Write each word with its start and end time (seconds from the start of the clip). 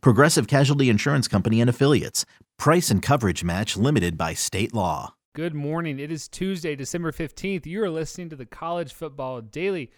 Progressive 0.00 0.46
Casualty 0.46 0.88
Insurance 0.88 1.28
Company 1.28 1.60
and 1.60 1.70
Affiliates. 1.70 2.24
Price 2.58 2.90
and 2.90 3.02
coverage 3.02 3.44
match 3.44 3.76
limited 3.76 4.16
by 4.16 4.34
state 4.34 4.74
law. 4.74 5.14
Good 5.34 5.54
morning. 5.54 5.98
It 5.98 6.12
is 6.12 6.28
Tuesday, 6.28 6.76
December 6.76 7.10
15th. 7.10 7.66
You 7.66 7.82
are 7.82 7.90
listening 7.90 8.30
to 8.30 8.36
the 8.36 8.46
College 8.46 8.92
Football 8.92 9.40
Daily. 9.40 9.90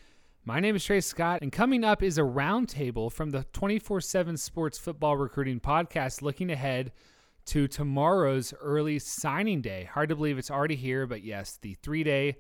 My 0.46 0.60
name 0.60 0.77
is 0.77 0.84
Trey 0.84 1.01
Scott, 1.01 1.43
and 1.43 1.52
coming 1.52 1.84
up 1.84 2.02
is 2.02 2.19
a 2.19 2.23
roundtable 2.23 3.12
from 3.12 3.30
the 3.30 3.45
24 3.52 4.01
7 4.01 4.37
Sports 4.37 4.79
Football 4.79 5.16
Recruiting 5.16 5.60
Podcast 5.60 6.23
looking 6.23 6.51
ahead 6.51 6.93
to 7.46 7.68
tomorrow's 7.68 8.55
early 8.60 8.98
signing 8.98 9.60
day. 9.60 9.88
Hard 9.93 10.09
to 10.09 10.16
believe 10.16 10.38
it's 10.38 10.51
already 10.51 10.77
here, 10.77 11.07
but 11.07 11.23
yes, 11.23 11.59
the 11.60 11.74
three 11.74 12.02
day 12.02 12.37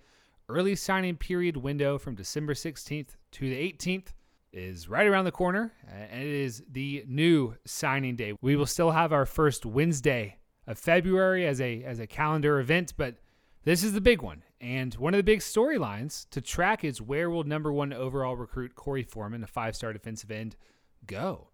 early 0.48 0.76
signing 0.76 1.16
period 1.16 1.56
window 1.56 1.98
from 1.98 2.14
December 2.14 2.54
16th 2.54 3.16
to 3.32 3.48
the 3.48 3.72
18th 3.72 4.08
is 4.56 4.88
right 4.88 5.06
around 5.06 5.24
the 5.24 5.32
corner, 5.32 5.72
and 5.88 6.22
it 6.22 6.28
is 6.28 6.62
the 6.70 7.04
new 7.06 7.54
signing 7.64 8.16
day. 8.16 8.34
We 8.40 8.56
will 8.56 8.66
still 8.66 8.90
have 8.90 9.12
our 9.12 9.26
first 9.26 9.66
Wednesday 9.66 10.36
of 10.66 10.78
February 10.78 11.46
as 11.46 11.60
a 11.60 11.82
as 11.84 12.00
a 12.00 12.06
calendar 12.06 12.58
event, 12.58 12.94
but 12.96 13.16
this 13.64 13.82
is 13.82 13.92
the 13.92 14.00
big 14.00 14.22
one. 14.22 14.42
And 14.60 14.94
one 14.94 15.12
of 15.12 15.18
the 15.18 15.24
big 15.24 15.40
storylines 15.40 16.28
to 16.30 16.40
track 16.40 16.84
is 16.84 17.02
where 17.02 17.28
will 17.28 17.44
number 17.44 17.72
one 17.72 17.92
overall 17.92 18.36
recruit 18.36 18.74
Korey 18.74 19.06
Foreman, 19.06 19.42
a 19.42 19.46
five-star 19.46 19.92
defensive 19.92 20.30
end, 20.30 20.56
go? 21.06 21.48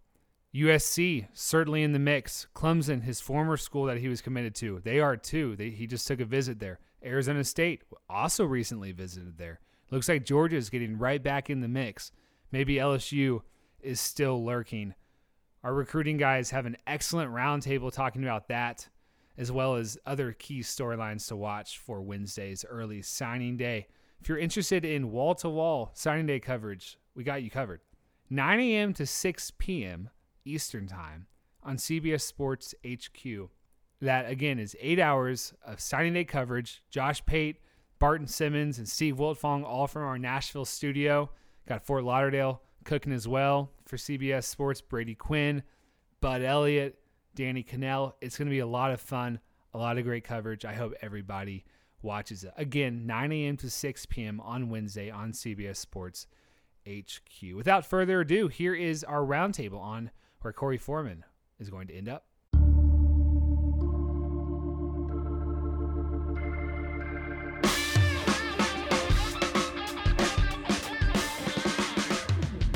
USC 0.55 1.27
certainly 1.33 1.83
in 1.83 1.93
the 1.93 1.99
mix. 1.99 2.47
Clemson, 2.55 3.03
his 3.03 3.21
former 3.21 3.57
school 3.57 3.87
that 3.87 3.99
he 3.99 4.09
was 4.09 4.21
committed 4.21 4.55
to, 4.57 4.81
they 4.85 5.01
are 5.01 5.17
too. 5.17 5.57
They, 5.57 5.71
he 5.71 5.87
just 5.87 6.07
took 6.07 6.21
a 6.21 6.27
visit 6.27 6.59
there. 6.59 6.79
Arizona 7.05 7.43
State 7.45 7.83
also 8.09 8.45
recently 8.45 8.93
visited 8.93 9.39
there. 9.39 9.61
Looks 9.91 10.09
like 10.09 10.25
Georgia 10.25 10.57
is 10.57 10.71
getting 10.71 10.99
right 10.99 11.23
back 11.23 11.51
in 11.51 11.61
the 11.61 11.69
mix. 11.69 12.13
Maybe 12.53 12.75
LSU 12.77 13.41
is 13.81 14.01
still 14.01 14.45
lurking. 14.45 14.95
Our 15.65 15.73
recruiting 15.73 16.19
guys 16.19 16.51
have 16.51 16.67
an 16.67 16.77
excellent 16.87 17.33
roundtable 17.33 17.93
talking 17.93 18.23
about 18.23 18.49
that, 18.49 18.89
as 19.39 19.51
well 19.51 19.77
as 19.77 19.97
other 20.05 20.33
key 20.33 20.61
storylines 20.61 21.27
to 21.29 21.37
watch 21.37 21.79
for 21.79 22.03
Wednesday's 22.03 22.65
early 22.69 23.01
signing 23.01 23.57
day. 23.57 23.87
If 24.21 24.29
you're 24.29 24.39
interested 24.39 24.85
in 24.85 25.11
wall 25.11 25.35
to 25.37 25.49
wall 25.49 25.91
signing 25.95 26.27
day 26.27 26.41
coverage, 26.41 26.99
we 27.15 27.25
got 27.25 27.43
you 27.43 27.51
covered. 27.51 27.81
9 28.29 28.61
a.m. 28.61 28.93
to 28.95 29.07
6 29.07 29.53
p.m. 29.59 30.11
Eastern 30.45 30.87
Time 30.87 31.27
on 31.63 31.77
CBS 31.77 32.23
Sports 32.23 32.75
HQ. 32.87 33.51
That, 34.01 34.29
again, 34.29 34.59
is 34.59 34.77
eight 34.81 34.99
hours 34.99 35.55
of 35.65 35.81
signing 35.81 36.15
day 36.15 36.25
coverage. 36.25 36.83
Josh 36.91 37.25
Pate, 37.25 37.61
Barton 37.99 38.27
Simmons, 38.27 38.79
and 38.79 38.89
Steve 38.89 39.17
Wiltfong, 39.17 39.65
all 39.65 39.87
from 39.87 40.03
our 40.03 40.19
Nashville 40.19 40.65
studio. 40.65 41.31
Got 41.67 41.85
Fort 41.85 42.05
Lauderdale 42.05 42.63
cooking 42.85 43.13
as 43.13 43.29
well 43.29 43.71
for 43.87 43.97
CBS 43.97 44.45
Sports. 44.45 44.81
Brady 44.81 45.15
Quinn, 45.15 45.63
Bud 46.21 46.43
Elliott, 46.43 46.99
Danny 47.35 47.63
Kanell. 47.63 48.15
It's 48.21 48.37
going 48.37 48.49
to 48.49 48.53
be 48.53 48.59
a 48.59 48.67
lot 48.67 48.91
of 48.91 49.01
fun, 49.01 49.39
a 49.73 49.79
lot 49.79 49.99
of 49.99 50.05
great 50.05 50.25
coverage. 50.25 50.65
I 50.65 50.75
hope 50.75 50.95
everybody 51.01 51.65
watches 52.03 52.45
it. 52.45 52.53
Again, 52.57 53.07
9 53.07 53.33
a.m. 53.33 53.57
to 53.59 53.71
6 53.71 54.07
p.m. 54.07 54.41
on 54.41 54.71
Wednesday 54.71 55.11
on 55.11 55.33
CBS 55.33 55.77
Sports 55.77 56.27
HQ. 56.87 57.55
Without 57.55 57.87
further 57.87 58.21
ado, 58.21 58.49
here 58.49 58.75
is 58.75 59.05
our 59.05 59.21
roundtable 59.21 59.81
on 59.81 60.11
where 60.41 60.53
Korey 60.53 60.81
Foreman 60.81 61.25
is 61.59 61.71
going 61.71 61.87
to 61.87 61.95
end 61.95 62.09
up. 62.09 62.27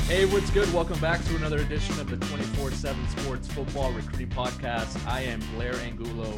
Hey, 0.09 0.25
what's 0.25 0.51
good? 0.51 0.73
Welcome 0.73 1.01
back 1.01 1.25
to 1.25 1.35
another 1.35 1.59
edition 1.59 1.99
of 1.99 2.09
the 2.09 2.17
24 2.29 2.71
7 2.71 3.09
Sports 3.09 3.49
Football 3.49 3.91
Recruiting 3.91 4.29
Podcast. 4.29 5.05
I 5.05 5.23
am 5.23 5.41
Blair 5.57 5.75
Angulo, 5.75 6.33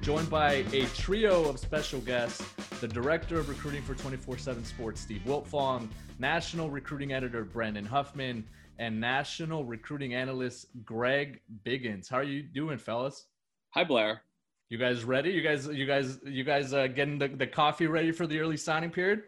joined 0.00 0.28
by 0.28 0.64
a 0.72 0.86
trio 0.86 1.44
of 1.48 1.60
special 1.60 2.00
guests 2.00 2.44
the 2.80 2.88
Director 2.88 3.38
of 3.38 3.48
Recruiting 3.48 3.80
for 3.82 3.94
24 3.94 4.38
7 4.38 4.64
Sports, 4.64 5.02
Steve 5.02 5.22
Wiltfong, 5.24 5.88
National 6.18 6.68
Recruiting 6.68 7.12
Editor, 7.12 7.44
Brandon 7.44 7.84
Huffman, 7.84 8.44
and 8.80 9.00
National 9.00 9.64
Recruiting 9.64 10.14
Analyst, 10.14 10.66
Greg 10.84 11.40
Biggins. 11.64 12.10
How 12.10 12.16
are 12.16 12.24
you 12.24 12.42
doing, 12.42 12.76
fellas? 12.76 13.26
Hi, 13.70 13.84
Blair. 13.84 14.22
You 14.68 14.78
guys 14.78 15.04
ready? 15.04 15.30
You 15.30 15.42
guys, 15.42 15.68
you 15.68 15.86
guys, 15.86 16.18
you 16.24 16.42
guys 16.42 16.74
uh, 16.74 16.88
getting 16.88 17.20
the, 17.20 17.28
the 17.28 17.46
coffee 17.46 17.86
ready 17.86 18.10
for 18.10 18.26
the 18.26 18.40
early 18.40 18.56
signing 18.56 18.90
period? 18.90 19.22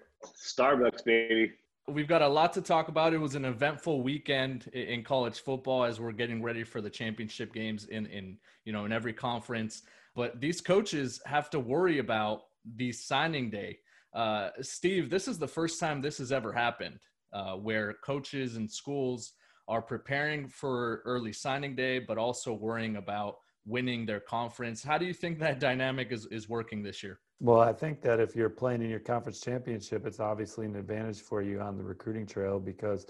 Starbucks, 0.45 1.05
baby. 1.05 1.53
We've 1.87 2.09
got 2.09 2.23
a 2.23 2.29
lot 2.29 2.55
to 2.55 2.63
talk 2.63 2.89
about. 2.89 3.13
It 3.13 3.19
was 3.19 3.35
an 3.35 3.45
eventful 3.45 4.03
weekend 4.03 4.69
in 4.69 5.05
college 5.05 5.41
football 5.41 5.85
as 5.85 6.01
we're 6.01 6.13
getting 6.13 6.43
ready 6.43 6.65
for 6.65 6.81
the 6.81 6.89
championship 6.89 7.53
games 7.53 7.85
in 7.87 8.07
in 8.07 8.39
you 8.65 8.73
know 8.73 8.87
in 8.87 8.93
every 8.93 9.13
conference. 9.13 9.83
But 10.15 10.41
these 10.41 10.63
coaches 10.63 11.21
have 11.27 11.51
to 11.51 11.61
worry 11.61 11.99
about 11.99 12.45
the 12.77 12.91
signing 12.91 13.51
day. 13.51 13.81
Uh, 14.15 14.51
Steve, 14.63 15.11
this 15.11 15.29
is 15.29 15.39
the 15.39 15.49
first 15.49 15.79
time 15.79 16.01
this 16.01 16.17
has 16.19 16.33
ever 16.33 16.53
happened, 16.53 17.01
uh, 17.35 17.57
where 17.57 17.95
coaches 18.03 18.57
and 18.57 18.71
schools 18.71 19.35
are 19.69 19.83
preparing 19.83 20.49
for 20.49 21.03
early 21.05 21.33
signing 21.35 21.77
day, 21.77 21.99
but 21.99 22.17
also 22.17 22.55
worrying 22.55 22.97
about 22.97 23.37
winning 23.67 24.07
their 24.07 24.21
conference. 24.21 24.83
How 24.83 24.97
do 24.97 25.05
you 25.05 25.15
think 25.15 25.39
that 25.41 25.59
dynamic 25.59 26.13
is, 26.13 26.27
is 26.27 26.49
working 26.49 26.83
this 26.83 27.03
year? 27.03 27.19
Well, 27.41 27.61
I 27.61 27.73
think 27.73 28.01
that 28.03 28.21
if 28.21 28.35
you're 28.37 28.49
playing 28.49 28.83
in 28.83 28.89
your 28.89 29.01
conference 29.01 29.41
championship, 29.41 30.07
it's 30.07 30.21
obviously 30.21 30.67
an 30.67 30.77
advantage 30.77 31.21
for 31.21 31.43
you 31.43 31.61
on 31.61 31.77
the 31.77 31.85
recruiting 31.85 32.27
trail 32.27 32.59
because 32.59 33.07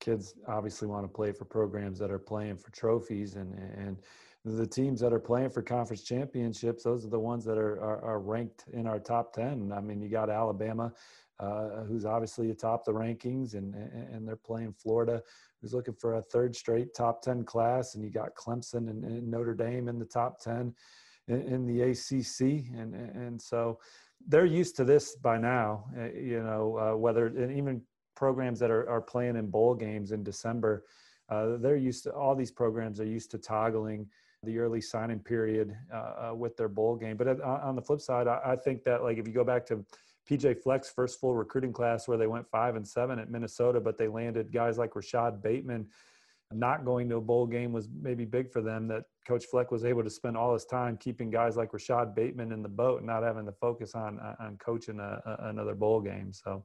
kids 0.00 0.34
obviously 0.48 0.88
want 0.88 1.04
to 1.04 1.08
play 1.08 1.30
for 1.30 1.44
programs 1.44 1.98
that 1.98 2.10
are 2.10 2.18
playing 2.18 2.56
for 2.56 2.70
trophies 2.70 3.36
and 3.36 3.54
and 3.54 3.98
the 4.44 4.66
teams 4.66 5.00
that 5.00 5.12
are 5.12 5.20
playing 5.20 5.50
for 5.50 5.62
conference 5.62 6.02
championships 6.02 6.82
those 6.82 7.04
are 7.04 7.10
the 7.10 7.18
ones 7.18 7.44
that 7.44 7.58
are 7.58 7.78
are, 7.80 8.02
are 8.02 8.18
ranked 8.18 8.64
in 8.72 8.86
our 8.86 8.98
top 8.98 9.32
10 9.34 9.70
i 9.72 9.80
mean 9.80 10.00
you 10.00 10.08
got 10.08 10.30
alabama 10.30 10.90
uh, 11.38 11.84
who's 11.84 12.04
obviously 12.04 12.50
atop 12.50 12.84
the 12.84 12.92
rankings 12.92 13.54
and 13.54 13.74
and 13.74 14.26
they're 14.26 14.36
playing 14.36 14.72
florida 14.72 15.22
who's 15.60 15.74
looking 15.74 15.94
for 15.94 16.14
a 16.14 16.22
third 16.22 16.56
straight 16.56 16.94
top 16.94 17.20
10 17.20 17.44
class 17.44 17.94
and 17.94 18.02
you 18.02 18.10
got 18.10 18.34
clemson 18.34 18.88
and, 18.88 19.04
and 19.04 19.30
notre 19.30 19.54
dame 19.54 19.88
in 19.88 19.98
the 19.98 20.04
top 20.06 20.40
10 20.40 20.74
in, 21.30 21.42
in 21.42 21.66
the 21.66 21.82
ACC, 21.82 22.66
and 22.76 22.94
and 22.94 23.40
so 23.40 23.78
they're 24.28 24.46
used 24.46 24.76
to 24.76 24.84
this 24.84 25.16
by 25.16 25.38
now. 25.38 25.84
Uh, 25.98 26.12
you 26.12 26.42
know, 26.42 26.76
uh, 26.78 26.96
whether 26.96 27.26
and 27.26 27.56
even 27.56 27.80
programs 28.14 28.58
that 28.58 28.70
are, 28.70 28.88
are 28.88 29.00
playing 29.00 29.36
in 29.36 29.46
bowl 29.48 29.74
games 29.74 30.12
in 30.12 30.22
December, 30.22 30.84
uh, 31.30 31.56
they're 31.58 31.76
used 31.76 32.04
to 32.04 32.12
all 32.12 32.34
these 32.34 32.50
programs 32.50 33.00
are 33.00 33.06
used 33.06 33.30
to 33.30 33.38
toggling 33.38 34.06
the 34.42 34.58
early 34.58 34.80
signing 34.80 35.18
period 35.18 35.76
uh, 35.92 36.30
uh 36.30 36.34
with 36.34 36.56
their 36.56 36.68
bowl 36.68 36.96
game. 36.96 37.16
But 37.16 37.40
on 37.42 37.76
the 37.76 37.82
flip 37.82 38.00
side, 38.00 38.26
I, 38.26 38.40
I, 38.44 38.56
think 38.56 38.84
that 38.84 39.02
like 39.02 39.18
if 39.18 39.26
you 39.26 39.34
go 39.34 39.44
back 39.44 39.66
to 39.66 39.84
PJ 40.28 40.62
Fleck's 40.62 40.90
first 40.90 41.20
full 41.20 41.34
recruiting 41.34 41.72
class 41.72 42.08
where 42.08 42.16
they 42.16 42.26
went 42.26 42.48
five 42.48 42.76
and 42.76 42.86
seven 42.86 43.18
at 43.18 43.30
Minnesota, 43.30 43.80
but 43.80 43.98
they 43.98 44.08
landed 44.08 44.52
guys 44.52 44.78
like 44.78 44.96
Rashod 44.96 45.42
Bateman 45.42 45.88
not 46.52 46.84
going 46.84 47.08
to 47.08 47.16
a 47.16 47.20
bowl 47.20 47.46
game 47.46 47.72
was 47.72 47.88
maybe 48.00 48.24
big 48.24 48.50
for 48.50 48.60
them 48.60 48.88
that 48.88 49.04
coach 49.26 49.44
fleck 49.46 49.70
was 49.70 49.84
able 49.84 50.02
to 50.02 50.10
spend 50.10 50.36
all 50.36 50.52
his 50.52 50.64
time 50.64 50.96
keeping 50.96 51.30
guys 51.30 51.56
like 51.56 51.72
rashod 51.72 52.14
bateman 52.14 52.52
in 52.52 52.62
the 52.62 52.68
boat 52.68 52.98
and 52.98 53.06
not 53.06 53.22
having 53.22 53.46
to 53.46 53.52
focus 53.52 53.94
on 53.94 54.18
on 54.40 54.56
coaching 54.58 54.98
a, 54.98 55.20
a, 55.24 55.48
another 55.48 55.74
bowl 55.74 56.00
game 56.00 56.32
so. 56.32 56.64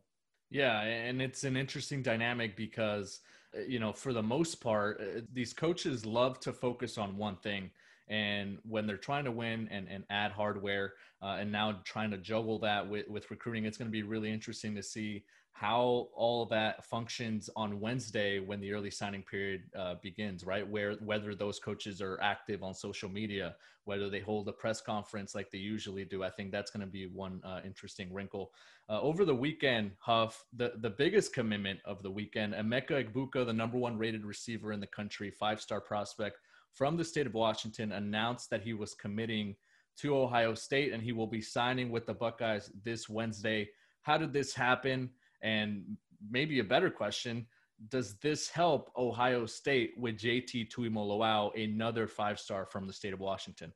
Yeah 0.50 0.82
and 0.82 1.22
it's 1.22 1.44
an 1.44 1.58
interesting 1.58 2.02
dynamic 2.02 2.56
because 2.56 3.20
you 3.68 3.80
know 3.80 3.94
for 3.94 4.14
the 4.14 4.24
most 4.24 4.56
part 4.56 5.02
uh, 5.02 5.22
these 5.34 5.54
coaches 5.54 6.06
love 6.06 6.40
to 6.42 6.54
focus 6.54 6.98
on 6.98 7.18
one 7.18 7.38
thing 7.38 7.70
and 8.08 8.58
when 8.68 8.86
they're 8.86 8.98
trying 8.98 9.26
to 9.26 9.32
win 9.32 9.68
and, 9.72 9.88
and 9.90 10.04
add 10.10 10.32
hardware 10.32 10.94
uh, 11.22 11.38
and 11.40 11.52
now 11.52 11.80
trying 11.84 12.12
to 12.12 12.18
juggle 12.18 12.60
that 12.60 12.88
with, 12.88 13.08
with 13.08 13.30
recruiting 13.32 13.66
it's 13.66 13.78
going 13.78 13.88
to 13.88 13.92
be 13.92 14.04
really 14.04 14.32
interesting 14.32 14.76
to 14.76 14.84
see 14.84 15.24
how 15.56 16.10
all 16.14 16.46
that 16.46 16.84
functions 16.84 17.50
on 17.56 17.80
Wednesday 17.80 18.40
when 18.40 18.60
the 18.60 18.74
early 18.74 18.92
signing 18.92 19.24
period 19.24 19.64
uh, 19.74 19.96
begins, 20.04 20.46
right? 20.46 20.68
Where 20.68 20.96
whether 20.96 21.34
those 21.34 21.60
coaches 21.60 22.02
are 22.02 22.20
active 22.22 22.62
on 22.62 22.74
social 22.74 23.08
media, 23.08 23.56
whether 23.86 24.10
they 24.10 24.20
hold 24.20 24.50
a 24.50 24.52
press 24.52 24.82
conference 24.82 25.34
like 25.34 25.52
they 25.52 25.58
usually 25.58 26.04
do, 26.04 26.26
I 26.26 26.30
think 26.30 26.52
that's 26.52 26.72
going 26.72 26.86
to 26.86 26.92
be 26.92 27.08
one 27.08 27.40
uh, 27.46 27.62
interesting 27.64 28.14
wrinkle. 28.14 28.52
Uh, 28.90 29.00
over 29.00 29.24
the 29.24 29.34
weekend, 29.34 29.92
Huff, 30.00 30.44
the 30.58 30.74
the 30.80 30.90
biggest 30.90 31.34
commitment 31.34 31.80
of 31.86 32.04
the 32.04 32.12
weekend, 32.12 32.54
Emeka 32.54 33.06
Egbuka, 33.06 33.46
the 33.46 33.54
number 33.54 33.78
one 33.78 33.98
rated 33.98 34.26
receiver 34.26 34.74
in 34.74 34.82
the 34.82 34.88
country, 34.88 35.32
five 35.32 35.62
star 35.62 35.80
prospect, 35.80 36.36
from 36.76 36.98
the 36.98 37.04
state 37.04 37.26
of 37.26 37.34
Washington 37.34 37.94
announced 37.94 38.50
that 38.52 38.62
he 38.62 38.74
was 38.74 38.94
committing 38.94 39.56
to 39.98 40.16
Ohio 40.16 40.54
State 40.54 40.94
and 40.94 41.02
he 41.02 41.14
will 41.14 41.28
be 41.28 41.42
signing 41.42 41.90
with 41.90 42.06
the 42.06 42.14
Buckeyes 42.14 42.70
this 42.84 43.10
Wednesday. 43.10 43.70
How 44.04 44.18
did 44.18 44.34
this 44.34 44.54
happen? 44.54 45.10
And 45.42 45.98
maybe 46.30 46.60
a 46.60 46.64
better 46.64 46.90
question 46.90 47.48
does 47.90 48.16
this 48.20 48.50
help 48.50 48.92
Ohio 48.98 49.46
State 49.46 49.92
with 49.98 50.18
JT 50.18 50.70
Tuimoloau, 50.70 51.52
another 51.62 52.08
five 52.08 52.40
star 52.40 52.66
from 52.66 52.88
the 52.88 52.94
state 52.94 53.14
of 53.14 53.20
Washington? 53.20 53.74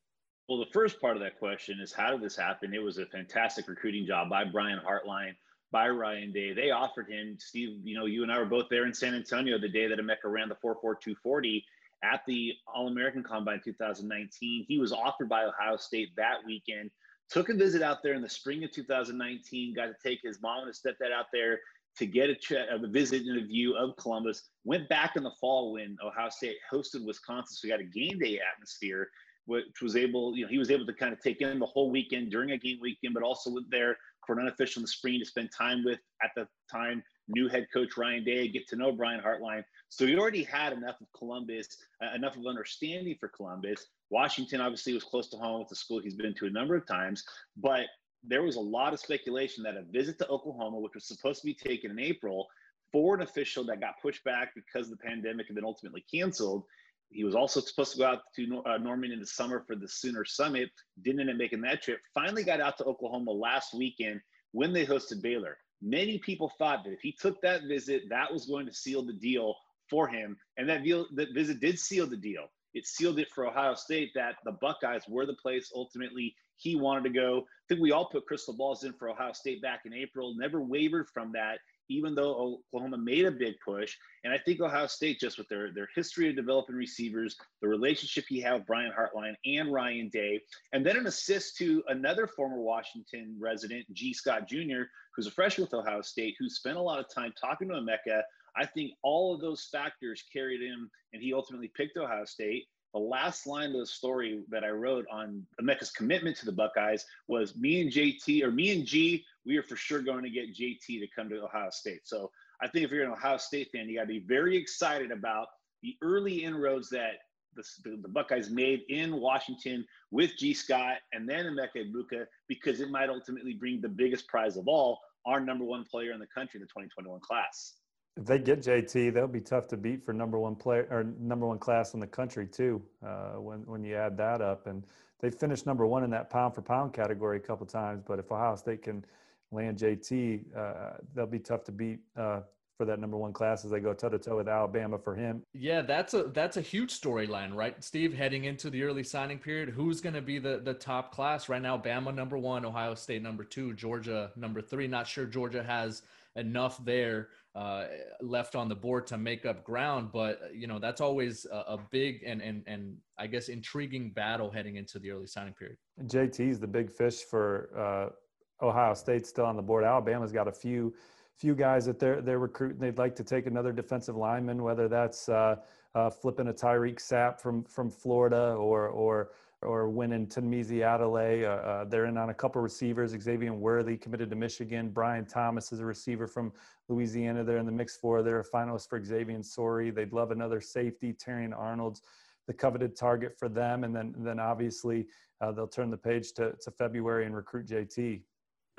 Well, 0.48 0.60
the 0.60 0.72
first 0.72 1.00
part 1.00 1.16
of 1.16 1.22
that 1.24 1.38
question 1.38 1.80
is 1.82 1.94
how 1.94 2.12
did 2.12 2.22
this 2.22 2.36
happen? 2.36 2.74
It 2.74 2.82
was 2.82 2.98
a 2.98 3.06
fantastic 3.08 3.68
recruiting 3.68 4.06
job 4.08 4.30
by 4.30 4.46
Brian 4.46 4.80
Hartline, 4.80 5.34
by 5.72 5.90
Ryan 5.90 6.32
Day. 6.32 6.54
They 6.54 6.72
offered 6.72 7.10
him, 7.10 7.38
Steve, 7.40 7.82
you 7.84 7.98
know, 7.98 8.06
you 8.06 8.24
and 8.24 8.32
I 8.32 8.40
were 8.40 8.46
both 8.46 8.68
there 8.70 8.86
in 8.86 8.94
San 8.94 9.14
Antonio 9.14 9.60
the 9.60 9.70
day 9.70 9.88
that 9.88 10.00
Emeka 10.00 10.26
ran 10.26 10.50
the 10.50 10.56
44240 10.56 11.64
at 12.04 12.22
the 12.28 12.54
All 12.68 12.88
American 12.88 13.24
Combine 13.24 13.62
2019. 13.64 14.66
He 14.68 14.80
was 14.80 14.92
offered 14.92 15.30
by 15.30 15.46
Ohio 15.46 15.78
State 15.78 16.10
that 16.18 16.38
weekend. 16.46 16.92
Took 17.30 17.50
a 17.50 17.54
visit 17.54 17.82
out 17.82 18.02
there 18.04 18.14
in 18.14 18.22
the 18.22 18.30
spring 18.30 18.64
of 18.64 18.72
2019. 18.72 19.76
Got 19.76 19.86
to 19.88 19.96
take 20.04 20.20
his 20.24 20.42
mom 20.42 20.60
and 20.60 20.68
his 20.68 20.80
stepdad 20.80 21.12
out 21.12 21.26
there 21.32 21.60
to 21.98 22.06
get 22.06 22.30
a, 22.30 22.76
a 22.76 22.88
visit 22.88 23.24
and 23.24 23.42
a 23.42 23.46
view 23.46 23.76
of 23.76 23.96
Columbus. 23.98 24.50
Went 24.64 24.90
back 24.90 25.16
in 25.16 25.24
the 25.24 25.32
fall 25.40 25.74
when 25.74 25.98
Ohio 26.04 26.30
State 26.30 26.58
hosted 26.72 27.06
Wisconsin, 27.06 27.56
so 27.56 27.60
we 27.64 27.70
got 27.70 27.80
a 27.80 27.84
game 27.84 28.18
day 28.20 28.40
atmosphere 28.56 29.10
which 29.50 29.82
was 29.82 29.96
able, 29.96 30.38
you 30.38 30.44
know, 30.44 30.48
he 30.48 30.60
was 30.60 30.70
able 30.70 30.86
to 30.86 30.94
kind 30.94 31.12
of 31.12 31.20
take 31.20 31.42
in 31.42 31.58
the 31.58 31.66
whole 31.66 31.90
weekend 31.90 32.30
during 32.30 32.52
a 32.52 32.58
game 32.58 32.78
weekend, 32.82 33.16
but 33.16 33.24
also 33.24 33.50
went 33.50 33.70
there 33.72 33.98
for 34.26 34.34
an 34.34 34.42
unofficial 34.42 34.80
in 34.80 34.84
the 34.84 34.88
spring 34.88 35.18
to 35.20 35.26
spend 35.26 35.50
time 35.58 35.84
with, 35.84 36.00
at 36.24 36.30
the 36.36 36.48
time, 36.72 37.02
new 37.30 37.48
head 37.48 37.68
coach 37.72 37.98
Ryan 37.98 38.24
Day, 38.24 38.48
get 38.48 38.68
to 38.70 38.76
know 38.76 38.92
Brian 38.92 39.22
Hartline. 39.22 39.64
So 39.90 40.06
he 40.06 40.18
already 40.18 40.44
had 40.44 40.74
enough 40.74 41.00
of 41.02 41.08
Columbus, 41.18 41.78
uh, 42.04 42.14
enough 42.16 42.36
of 42.36 42.46
understanding 42.46 43.16
for 43.20 43.30
Columbus. 43.30 43.86
Washington 44.10 44.62
obviously 44.62 44.94
was 44.94 45.04
close 45.04 45.30
to 45.30 45.38
home 45.38 45.60
with 45.60 45.70
the 45.70 45.76
school 45.76 46.00
he's 46.00 46.16
been 46.16 46.34
to 46.36 46.48
a 46.48 46.50
number 46.50 46.76
of 46.76 46.86
times, 46.88 47.24
but 47.58 47.86
there 48.24 48.44
was 48.44 48.56
a 48.56 48.62
lot 48.62 48.94
of 48.94 49.00
speculation 49.00 49.64
that 49.64 49.78
a 49.78 49.84
visit 49.84 50.18
to 50.20 50.28
Oklahoma, 50.28 50.80
which 50.80 50.96
was 50.96 51.08
supposed 51.08 51.42
to 51.42 51.46
be 51.46 51.54
taken 51.54 51.92
in 51.92 52.00
April, 52.00 52.48
for 52.92 53.16
an 53.16 53.22
official 53.22 53.64
that 53.66 53.80
got 53.80 54.02
pushed 54.02 54.24
back 54.24 54.54
because 54.56 54.90
of 54.90 54.98
the 54.98 55.04
pandemic 55.04 55.48
and 55.48 55.56
then 55.56 55.64
ultimately 55.64 56.04
canceled, 56.12 56.64
he 57.12 57.24
was 57.24 57.36
also 57.36 57.60
supposed 57.60 57.94
to 57.94 57.98
go 58.00 58.06
out 58.06 58.22
to 58.36 58.62
uh, 58.66 58.78
Norman 58.78 59.12
in 59.12 59.20
the 59.20 59.26
summer 59.26 59.64
for 59.66 59.76
the 59.76 59.88
Sooner 59.88 60.26
Summit. 60.26 60.70
Didn't 61.02 61.22
end 61.22 61.30
up 61.30 61.38
making 61.38 61.62
that 61.62 61.82
trip. 61.82 62.00
Finally 62.14 62.44
got 62.44 62.62
out 62.62 62.78
to 62.78 62.84
Oklahoma 62.86 63.32
last 63.32 63.74
weekend 63.74 64.22
when 64.52 64.74
they 64.74 64.86
hosted 64.86 65.22
Baylor. 65.22 65.58
Many 65.82 66.18
people 66.18 66.52
thought 66.58 66.84
that 66.84 66.94
if 66.94 67.00
he 67.02 67.12
took 67.12 67.42
that 67.42 67.64
visit, 67.64 68.04
that 68.10 68.32
was 68.32 68.46
going 68.46 68.66
to 68.66 68.74
seal 68.74 69.04
the 69.04 69.14
deal 69.14 69.56
for 69.90 70.08
him. 70.08 70.38
And 70.58 70.70
that, 70.70 70.84
deal, 70.84 71.08
that 71.16 71.34
visit 71.34 71.60
did 71.60 71.80
seal 71.80 72.08
the 72.08 72.18
deal. 72.18 72.48
It 72.74 72.86
sealed 72.86 73.20
it 73.20 73.32
for 73.34 73.48
Ohio 73.48 73.74
State 73.76 74.12
that 74.16 74.36
the 74.46 74.52
Buckeyes 74.52 75.04
were 75.08 75.26
the 75.26 75.34
place 75.34 75.72
ultimately 75.74 76.36
he 76.58 76.76
wanted 76.76 77.06
to 77.06 77.10
go. 77.10 77.40
I 77.40 77.64
think 77.68 77.82
we 77.82 77.92
all 77.92 78.10
put 78.10 78.26
crystal 78.26 78.54
balls 78.54 78.84
in 78.84 78.94
for 78.94 79.10
Ohio 79.10 79.32
State 79.34 79.62
back 79.62 79.82
in 79.86 79.94
April, 79.94 80.36
never 80.38 80.62
wavered 80.62 81.08
from 81.14 81.32
that 81.32 81.60
even 81.90 82.16
though 82.16 82.60
Oklahoma 82.72 82.98
made 82.98 83.26
a 83.26 83.32
big 83.32 83.56
push. 83.66 83.98
And 84.24 84.34
I 84.34 84.38
think 84.38 84.62
Ohio 84.62 84.88
State, 84.88 85.20
just 85.20 85.38
with 85.38 85.48
their, 85.50 85.72
their 85.72 85.90
history 85.96 86.30
of 86.30 86.36
developing 86.36 86.76
receivers, 86.76 87.36
the 87.62 87.68
relationship 87.68 88.26
he 88.28 88.40
had 88.40 88.54
with 88.54 88.68
Brian 88.68 88.92
Hartline 88.92 89.36
and 89.46 89.74
Ryan 89.74 90.10
Day, 90.10 90.40
and 90.74 90.86
then 90.86 90.98
an 90.98 91.08
assist 91.08 91.58
to 91.58 91.84
another 91.88 92.28
former 92.28 92.62
Washington 92.62 93.36
resident, 93.40 93.86
Gee 93.94 94.14
Scott 94.14 94.48
Jr., 94.48 94.84
who's 95.16 95.28
a 95.28 95.32
freshman 95.32 95.66
with 95.66 95.74
Ohio 95.74 96.02
State, 96.02 96.36
who 96.40 96.50
spent 96.50 96.78
a 96.78 96.82
lot 96.82 97.00
of 97.00 97.14
time 97.14 97.34
talking 97.40 97.70
to 97.70 97.76
Emeka. 97.76 98.22
I 98.56 98.66
think 98.66 98.92
all 99.04 99.34
of 99.34 99.42
those 99.42 99.68
factors 99.72 100.24
carried 100.32 100.62
him, 100.62 100.90
and 101.14 101.22
he 101.22 101.34
ultimately 101.34 101.72
picked 101.76 101.98
Ohio 101.98 102.26
State 102.26 102.68
the 102.94 103.00
last 103.00 103.46
line 103.46 103.72
of 103.72 103.80
the 103.80 103.86
story 103.86 104.42
that 104.50 104.64
I 104.64 104.70
wrote 104.70 105.06
on 105.12 105.46
Emeka's 105.62 105.92
commitment 105.92 106.36
to 106.38 106.46
the 106.46 106.52
Buckeyes 106.52 107.06
was 107.28 107.56
me 107.56 107.82
and 107.82 107.92
JT 107.92 108.44
or 108.44 108.52
me 108.52 108.72
and 108.72 108.86
Gee, 108.86 109.24
we 109.50 109.58
are 109.58 109.64
for 109.64 109.76
sure 109.76 110.00
going 110.00 110.24
to 110.24 110.30
get 110.30 110.56
JT 110.56 110.86
to 110.86 111.08
come 111.14 111.28
to 111.30 111.42
Ohio 111.42 111.72
State. 111.72 112.02
So 112.04 112.30
I 112.62 112.68
think 112.68 112.86
if 112.86 112.92
you're 112.92 113.04
an 113.04 113.12
Ohio 113.12 113.38
State 113.38 113.70
fan, 113.74 113.90
you 113.90 113.98
got 113.98 114.04
to 114.04 114.08
be 114.08 114.24
very 114.28 114.56
excited 114.56 115.12
about 115.12 115.48
the 115.82 115.98
early 116.04 116.44
inroads 116.44 116.88
that 116.92 117.14
the, 117.56 117.64
the, 118.04 118.08
Buckeyes 118.08 118.52
made 118.52 118.82
in 118.90 119.20
Washington 119.20 119.84
with 120.12 120.32
Gee 120.38 120.54
Scott 120.54 120.98
and 121.14 121.28
then 121.28 121.46
Emeka 121.46 121.78
Egbuka 121.78 122.26
because 122.48 122.80
it 122.80 122.92
might 122.92 123.10
ultimately 123.10 123.54
bring 123.54 123.82
the 123.82 123.90
biggest 123.90 124.28
prize 124.28 124.56
of 124.56 124.68
all, 124.68 125.00
our 125.26 125.40
number 125.40 125.66
one 125.66 125.84
player 125.84 126.12
in 126.12 126.20
the 126.20 126.28
country 126.28 126.60
in 126.60 126.62
the 126.62 126.68
2021 126.68 127.20
class 127.22 127.74
if 128.18 128.26
they 128.26 128.38
get 128.38 128.62
JT, 128.62 129.14
they'll 129.14 129.28
be 129.28 129.40
tough 129.40 129.68
to 129.68 129.78
beat 129.78 130.04
for 130.04 130.14
number 130.14 130.38
one 130.38 130.54
player 130.54 130.86
or 130.92 131.06
number 131.20 131.48
one 131.48 131.58
class 131.58 131.94
in 131.94 132.02
the 132.02 132.08
country 132.08 132.46
too. 132.46 132.82
Uh, 133.06 133.40
when 133.40 133.60
when 133.66 133.82
you 133.82 133.96
add 133.96 134.18
that 134.18 134.42
up, 134.42 134.68
and 134.68 134.84
they 135.22 135.30
finished 135.30 135.66
number 135.66 135.86
one 135.86 136.04
in 136.04 136.10
that 136.10 136.30
pound 136.30 136.54
for 136.54 136.62
pound 136.62 136.92
category 136.92 137.38
a 137.38 137.40
couple 137.40 137.66
times. 137.66 138.04
But 138.06 138.20
if 138.20 138.30
Ohio 138.30 138.58
State 138.58 138.82
can 138.82 139.06
land 139.52 139.78
JT, 139.78 140.56
uh, 140.56 140.98
they'll 141.14 141.26
be 141.26 141.40
tough 141.40 141.64
to 141.66 141.72
beat 141.72 142.00
uh, 142.18 142.42
for 142.78 142.86
that 142.86 143.00
number 143.00 143.18
one 143.18 143.34
class 143.34 143.66
as 143.66 143.72
they 143.72 143.80
go 143.80 143.94
toe 143.94 144.10
to 144.10 144.18
toe 144.18 144.38
with 144.38 144.48
Alabama 144.48 144.98
for 144.98 145.14
him. 145.14 145.44
Yeah, 145.54 145.82
that's 145.82 146.14
a 146.14 146.24
that's 146.24 146.58
a 146.58 146.62
huge 146.62 147.00
storyline, 147.00 147.54
right, 147.54 147.84
Steve? 147.84 148.14
Heading 148.14 148.46
into 148.46 148.70
the 148.70 148.84
early 148.84 149.04
signing 149.04 149.38
period, 149.38 149.70
who's 149.70 150.00
going 150.00 150.16
to 150.16 150.22
be 150.22 150.40
the 150.40 150.62
the 150.64 150.74
top 150.74 151.14
class 151.14 151.50
right 151.50 151.62
now? 151.62 151.78
Bama 151.78 152.16
number 152.16 152.38
one, 152.38 152.66
Ohio 152.66 152.96
State 152.96 153.22
number 153.22 153.44
two, 153.44 153.74
Georgia 153.74 154.32
number 154.36 154.62
three. 154.62 154.88
Not 154.88 155.08
sure 155.08 155.26
Georgia 155.26 155.62
has 155.62 156.04
enough 156.36 156.84
there 156.86 157.30
uh, 157.56 157.86
left 158.22 158.56
on 158.56 158.70
the 158.70 158.76
board 158.76 159.08
to 159.08 159.18
make 159.18 159.46
up 159.46 159.64
ground. 159.64 160.12
But 160.14 160.40
you 160.54 160.68
know 160.68 160.80
that's 160.80 161.02
always 161.02 161.46
a, 161.52 161.74
a, 161.74 161.80
big 161.92 162.24
and 162.26 162.42
and 162.42 162.64
and 162.68 162.96
I 163.18 163.28
guess 163.28 163.50
intriguing 163.50 164.12
battle 164.12 164.50
heading 164.50 164.78
into 164.78 165.00
the 165.00 165.12
early 165.12 165.28
signing 165.28 165.54
period. 165.54 165.78
JT 166.04 166.40
is 166.50 166.60
the 166.60 166.68
big 166.68 166.90
fish 166.90 167.24
for 167.24 167.70
uh, 167.78 168.14
Ohio 168.62 168.94
State 168.94 169.26
still 169.26 169.46
on 169.46 169.56
the 169.56 169.62
board. 169.62 169.84
Alabama's 169.84 170.32
got 170.32 170.48
a 170.48 170.52
few 170.52 170.94
few 171.38 171.56
guys 171.56 171.86
that 171.86 172.00
they're 172.00 172.22
they're 172.22 172.40
recruiting. 172.40 172.80
They'd 172.80 172.98
like 172.98 173.16
to 173.16 173.24
take 173.24 173.46
another 173.46 173.72
defensive 173.72 174.16
lineman, 174.16 174.64
whether 174.64 174.88
that's 174.88 175.30
uh, 175.30 175.58
uh 175.96 176.10
flipping 176.10 176.48
a 176.48 176.54
Tyreak 176.54 176.98
Sapp 176.98 177.40
from 177.40 177.64
from 177.64 177.90
Florida 177.90 178.54
or 178.54 178.88
or 178.88 179.32
or 179.62 179.90
winning 179.90 180.26
Tunmise 180.28 180.72
Adeleye. 180.72 181.44
Uh, 181.44 181.68
uh, 181.68 181.86
they're 181.86 182.06
in 182.06 182.18
on 182.18 182.30
a 182.30 182.34
couple 182.34 182.62
receivers. 182.62 183.12
Xavier 183.12 183.54
Worthy 183.54 183.98
committed 183.98 184.30
to 184.30 184.36
Michigan. 184.36 184.90
Brian 184.90 185.26
Thomas 185.26 185.74
is 185.74 185.82
a 185.82 185.86
receiver 185.86 186.28
from 186.28 186.54
Louisiana. 186.88 187.44
They're 187.44 187.58
in 187.58 187.66
the 187.66 187.72
mix 187.72 187.98
for. 187.98 188.24
They're 188.24 188.40
a 188.40 188.50
finalist 188.50 188.88
for 188.88 189.04
Xavian 189.04 189.44
Sorey. 189.44 189.92
They'd 189.92 190.14
love 190.14 190.32
another 190.32 190.62
safety. 190.62 191.14
Terrion 191.14 191.58
Arnold's 191.58 192.02
the 192.50 192.54
coveted 192.54 192.96
target 192.96 193.38
for 193.38 193.48
them. 193.48 193.84
And 193.84 193.96
then, 193.96 194.16
then 194.18 194.40
obviously 194.40 195.06
uh, 195.40 195.52
they'll 195.52 195.68
turn 195.68 195.92
the 195.92 195.98
page 195.98 196.34
to, 196.34 196.54
to 196.64 196.72
February 196.72 197.28
and 197.28 197.36
recruit 197.36 197.68
JT. 197.68 198.22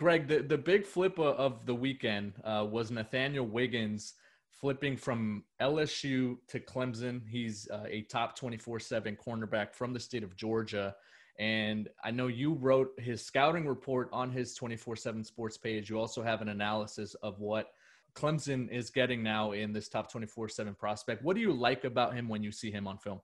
Greg, 0.00 0.28
the, 0.28 0.38
the 0.38 0.56
big 0.56 0.86
flip 0.86 1.18
of 1.18 1.66
the 1.66 1.74
weekend 1.74 2.32
uh, 2.42 2.66
was 2.66 2.90
Nathaniel 2.90 3.46
Wiggins 3.46 4.14
flipping 4.50 4.96
from 4.96 5.44
LSU 5.60 6.38
to 6.48 6.58
Clemson. 6.58 7.20
He's 7.28 7.68
uh, 7.70 7.84
a 7.86 8.00
top 8.04 8.34
24 8.34 8.80
7 8.80 9.14
cornerback 9.22 9.74
from 9.74 9.92
the 9.92 10.00
state 10.00 10.22
of 10.22 10.34
Georgia. 10.36 10.94
And 11.38 11.90
I 12.02 12.12
know 12.12 12.28
you 12.28 12.54
wrote 12.54 12.98
his 12.98 13.22
scouting 13.22 13.68
report 13.68 14.08
on 14.10 14.30
his 14.30 14.54
24 14.54 14.96
7 14.96 15.22
sports 15.22 15.58
page. 15.58 15.90
You 15.90 16.00
also 16.00 16.22
have 16.22 16.40
an 16.40 16.48
analysis 16.48 17.12
of 17.16 17.38
what 17.38 17.66
Clemson 18.14 18.70
is 18.70 18.88
getting 18.88 19.22
now 19.22 19.52
in 19.52 19.74
this 19.74 19.90
top 19.90 20.10
24 20.10 20.48
7 20.48 20.74
prospect. 20.76 21.22
What 21.22 21.36
do 21.36 21.42
you 21.42 21.52
like 21.52 21.84
about 21.84 22.14
him 22.14 22.26
when 22.26 22.42
you 22.42 22.52
see 22.52 22.70
him 22.70 22.86
on 22.86 22.96
film? 22.96 23.20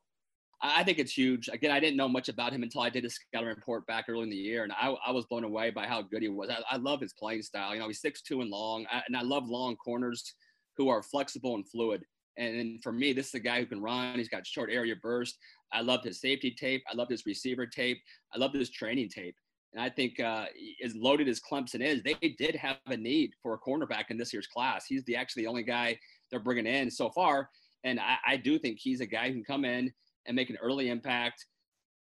I 0.62 0.84
think 0.84 0.98
it's 0.98 1.12
huge. 1.12 1.48
Again, 1.52 1.70
I 1.70 1.80
didn't 1.80 1.98
know 1.98 2.08
much 2.08 2.28
about 2.28 2.52
him 2.52 2.62
until 2.62 2.80
I 2.80 2.88
did 2.88 3.04
a 3.04 3.10
scouting 3.10 3.48
report 3.48 3.86
back 3.86 4.06
early 4.08 4.22
in 4.22 4.30
the 4.30 4.36
year, 4.36 4.64
and 4.64 4.72
I, 4.72 4.94
I 5.06 5.10
was 5.10 5.26
blown 5.26 5.44
away 5.44 5.70
by 5.70 5.86
how 5.86 6.00
good 6.02 6.22
he 6.22 6.28
was. 6.28 6.48
I, 6.50 6.62
I 6.70 6.76
love 6.78 7.00
his 7.00 7.12
playing 7.12 7.42
style. 7.42 7.74
You 7.74 7.80
know, 7.80 7.88
he's 7.88 8.00
six 8.00 8.22
two 8.22 8.40
and 8.40 8.50
long, 8.50 8.86
I, 8.90 9.02
and 9.06 9.16
I 9.16 9.22
love 9.22 9.48
long 9.48 9.76
corners 9.76 10.34
who 10.76 10.88
are 10.88 11.02
flexible 11.02 11.54
and 11.54 11.68
fluid. 11.68 12.02
And 12.38 12.82
for 12.82 12.92
me, 12.92 13.12
this 13.12 13.28
is 13.28 13.34
a 13.34 13.40
guy 13.40 13.60
who 13.60 13.66
can 13.66 13.80
run. 13.80 14.18
He's 14.18 14.28
got 14.28 14.46
short 14.46 14.70
area 14.70 14.94
burst. 15.02 15.38
I 15.72 15.80
loved 15.80 16.04
his 16.04 16.20
safety 16.20 16.54
tape. 16.58 16.82
I 16.90 16.94
loved 16.94 17.10
his 17.10 17.24
receiver 17.24 17.66
tape. 17.66 17.98
I 18.34 18.38
loved 18.38 18.54
his 18.54 18.70
training 18.70 19.08
tape. 19.08 19.34
And 19.72 19.82
I 19.82 19.88
think 19.88 20.20
uh, 20.20 20.46
as 20.84 20.94
loaded 20.94 21.28
as 21.28 21.40
Clemson 21.40 21.80
is, 21.80 22.02
they 22.02 22.14
did 22.38 22.54
have 22.54 22.76
a 22.86 22.96
need 22.96 23.32
for 23.42 23.54
a 23.54 23.58
cornerback 23.58 24.10
in 24.10 24.18
this 24.18 24.32
year's 24.32 24.46
class. 24.46 24.84
He's 24.86 25.04
the 25.04 25.16
actually 25.16 25.44
the 25.44 25.48
only 25.48 25.62
guy 25.62 25.98
they're 26.30 26.40
bringing 26.40 26.66
in 26.66 26.90
so 26.90 27.10
far. 27.10 27.48
And 27.84 28.00
I, 28.00 28.16
I 28.26 28.36
do 28.36 28.58
think 28.58 28.78
he's 28.80 29.00
a 29.00 29.06
guy 29.06 29.28
who 29.28 29.34
can 29.34 29.44
come 29.44 29.64
in 29.64 29.92
and 30.26 30.36
make 30.36 30.50
an 30.50 30.58
early 30.62 30.88
impact. 30.88 31.46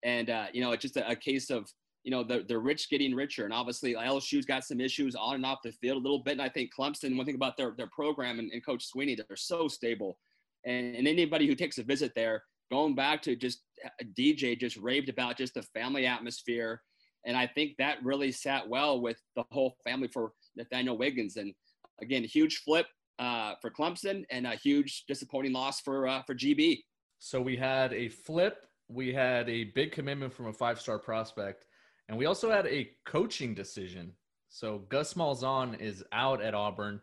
And, 0.04 0.30
uh, 0.30 0.46
you 0.54 0.62
know, 0.62 0.72
it's 0.72 0.82
just 0.82 0.98
a, 0.98 1.10
a 1.10 1.16
case 1.16 1.50
of 1.50 1.70
you 2.04 2.12
know, 2.12 2.24
the, 2.24 2.46
the 2.48 2.58
rich 2.58 2.90
getting 2.90 3.14
richer. 3.14 3.46
And 3.46 3.54
obviously 3.54 3.94
LSU's 3.94 4.46
got 4.46 4.64
some 4.64 4.80
issues 4.80 5.16
on 5.16 5.36
and 5.36 5.46
off 5.46 5.60
the 5.64 5.72
field 5.74 5.98
a 5.98 6.02
little 6.02 6.24
bit. 6.24 6.34
And 6.34 6.42
I 6.42 6.50
think 6.50 6.72
Clemson, 6.78 7.18
one 7.18 7.26
thing 7.26 7.36
about 7.36 7.58
their, 7.58 7.74
their 7.78 7.90
program 7.92 8.40
and, 8.40 8.52
and 8.52 8.66
Coach 8.66 8.86
Swinney, 8.90 9.18
they're 9.18 9.36
so 9.36 9.68
stable. 9.68 10.18
And, 10.66 10.96
and 10.96 11.08
anybody 11.08 11.48
who 11.48 11.56
takes 11.56 11.78
a 11.78 11.84
visit 11.84 12.14
there, 12.16 12.44
going 12.72 12.96
back 12.96 13.22
to 13.24 13.36
just 13.36 13.64
DJ 14.18 14.58
just 14.58 14.78
raved 14.78 15.10
about 15.10 15.38
just 15.38 15.54
the 15.54 15.64
family 15.64 16.06
atmosphere. 16.06 16.82
And 17.26 17.36
I 17.36 17.48
think 17.48 17.76
that 17.78 18.04
really 18.04 18.32
sat 18.32 18.68
well 18.68 19.02
with 19.02 19.18
the 19.36 19.44
whole 19.52 19.76
family 19.84 20.08
for 20.08 20.32
Nathaniel 20.56 20.98
Wiggins. 20.98 21.36
And 21.36 21.54
again, 22.02 22.24
huge 22.24 22.62
flip 22.64 22.88
uh, 23.18 23.56
for 23.62 23.70
Clemson 23.70 24.24
and 24.32 24.48
a 24.48 24.56
huge 24.56 25.04
disappointing 25.08 25.52
loss 25.52 25.82
for, 25.82 26.08
uh, 26.08 26.22
for 26.24 26.34
GB. 26.34 26.84
So 27.20 27.42
we 27.42 27.58
had 27.58 27.94
a 27.94 28.10
flip 28.10 28.70
we 28.90 29.14
had 29.14 29.48
a 29.50 29.66
big 29.66 29.92
commitment 29.92 30.34
from 30.34 30.48
a 30.48 30.54
five 30.54 30.82
star 30.82 30.98
prospect, 30.98 31.66
and 32.10 32.18
we 32.18 32.26
also 32.26 32.50
had 32.50 32.66
a 32.66 32.90
coaching 33.06 33.54
decision. 33.54 34.12
So 34.50 34.80
Gus 34.90 35.14
Malzahn 35.14 35.80
is 35.80 36.04
out 36.12 36.42
at 36.42 36.56
Auburn. 36.56 37.00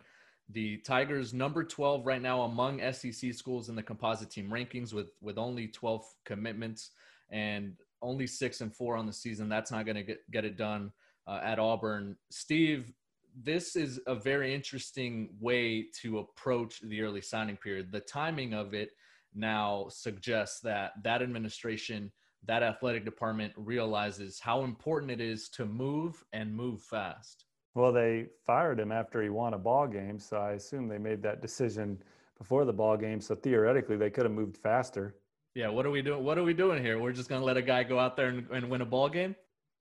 The 0.50 0.78
Tigers 0.78 1.32
number 1.32 1.64
12 1.64 2.04
right 2.04 2.20
now 2.20 2.42
among 2.42 2.80
SEC 2.92 3.32
schools 3.32 3.68
in 3.68 3.76
the 3.76 3.82
composite 3.82 4.30
team 4.30 4.50
rankings 4.50 4.92
with 4.92 5.10
with 5.22 5.38
only 5.38 5.68
12 5.68 6.04
commitments 6.24 6.90
and 7.30 7.74
only 8.02 8.26
6 8.26 8.60
and 8.60 8.74
4 8.74 8.96
on 8.96 9.06
the 9.06 9.12
season. 9.12 9.48
That's 9.48 9.70
not 9.70 9.86
going 9.86 9.96
to 9.96 10.02
get 10.02 10.30
get 10.30 10.44
it 10.44 10.56
done 10.56 10.92
uh, 11.26 11.40
at 11.42 11.60
Auburn. 11.60 12.16
Steve, 12.30 12.92
this 13.40 13.76
is 13.76 14.00
a 14.08 14.14
very 14.14 14.54
interesting 14.54 15.28
way 15.40 15.86
to 16.02 16.18
approach 16.18 16.80
the 16.80 17.00
early 17.02 17.20
signing 17.20 17.56
period. 17.56 17.92
The 17.92 18.00
timing 18.00 18.54
of 18.54 18.74
it 18.74 18.90
now 19.36 19.86
suggests 19.88 20.60
that 20.60 20.92
that 21.02 21.22
administration, 21.22 22.10
that 22.44 22.62
athletic 22.62 23.04
department 23.04 23.52
realizes 23.56 24.40
how 24.40 24.64
important 24.64 25.10
it 25.10 25.20
is 25.20 25.48
to 25.50 25.66
move 25.66 26.24
and 26.32 26.54
move 26.54 26.82
fast. 26.82 27.44
Well, 27.74 27.92
they 27.92 28.26
fired 28.46 28.80
him 28.80 28.90
after 28.90 29.22
he 29.22 29.28
won 29.28 29.54
a 29.54 29.58
ball 29.58 29.86
game, 29.86 30.18
so 30.18 30.38
I 30.38 30.52
assume 30.52 30.88
they 30.88 30.98
made 30.98 31.22
that 31.22 31.42
decision 31.42 32.02
before 32.38 32.64
the 32.64 32.72
ball 32.72 32.96
game. 32.96 33.20
So 33.20 33.34
theoretically, 33.34 33.96
they 33.96 34.10
could 34.10 34.24
have 34.24 34.32
moved 34.32 34.56
faster. 34.56 35.16
Yeah, 35.54 35.68
what 35.68 35.86
are 35.86 35.90
we 35.90 36.02
doing? 36.02 36.24
What 36.24 36.38
are 36.38 36.42
we 36.42 36.54
doing 36.54 36.82
here? 36.82 36.98
We're 36.98 37.12
just 37.12 37.28
going 37.28 37.40
to 37.40 37.44
let 37.44 37.56
a 37.56 37.62
guy 37.62 37.82
go 37.82 37.98
out 37.98 38.16
there 38.16 38.28
and, 38.28 38.46
and 38.50 38.70
win 38.70 38.80
a 38.80 38.86
ball 38.86 39.08
game? 39.08 39.34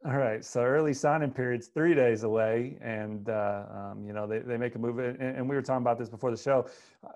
All 0.05 0.17
right. 0.17 0.45
So 0.45 0.61
early 0.61 0.93
signing 0.93 1.31
period's 1.31 1.67
three 1.67 1.95
days 1.95 2.21
away, 2.21 2.77
and 2.79 3.27
uh, 3.27 3.63
um, 3.73 4.05
you 4.05 4.13
know 4.13 4.27
they, 4.27 4.37
they 4.37 4.55
make 4.55 4.75
a 4.75 4.79
move. 4.79 4.99
And, 4.99 5.19
and, 5.19 5.49
we 5.49 5.55
were 5.55 5.63
talking 5.63 5.81
about 5.81 5.97
this 5.97 6.09
before 6.09 6.29
the 6.29 6.37
show. 6.37 6.67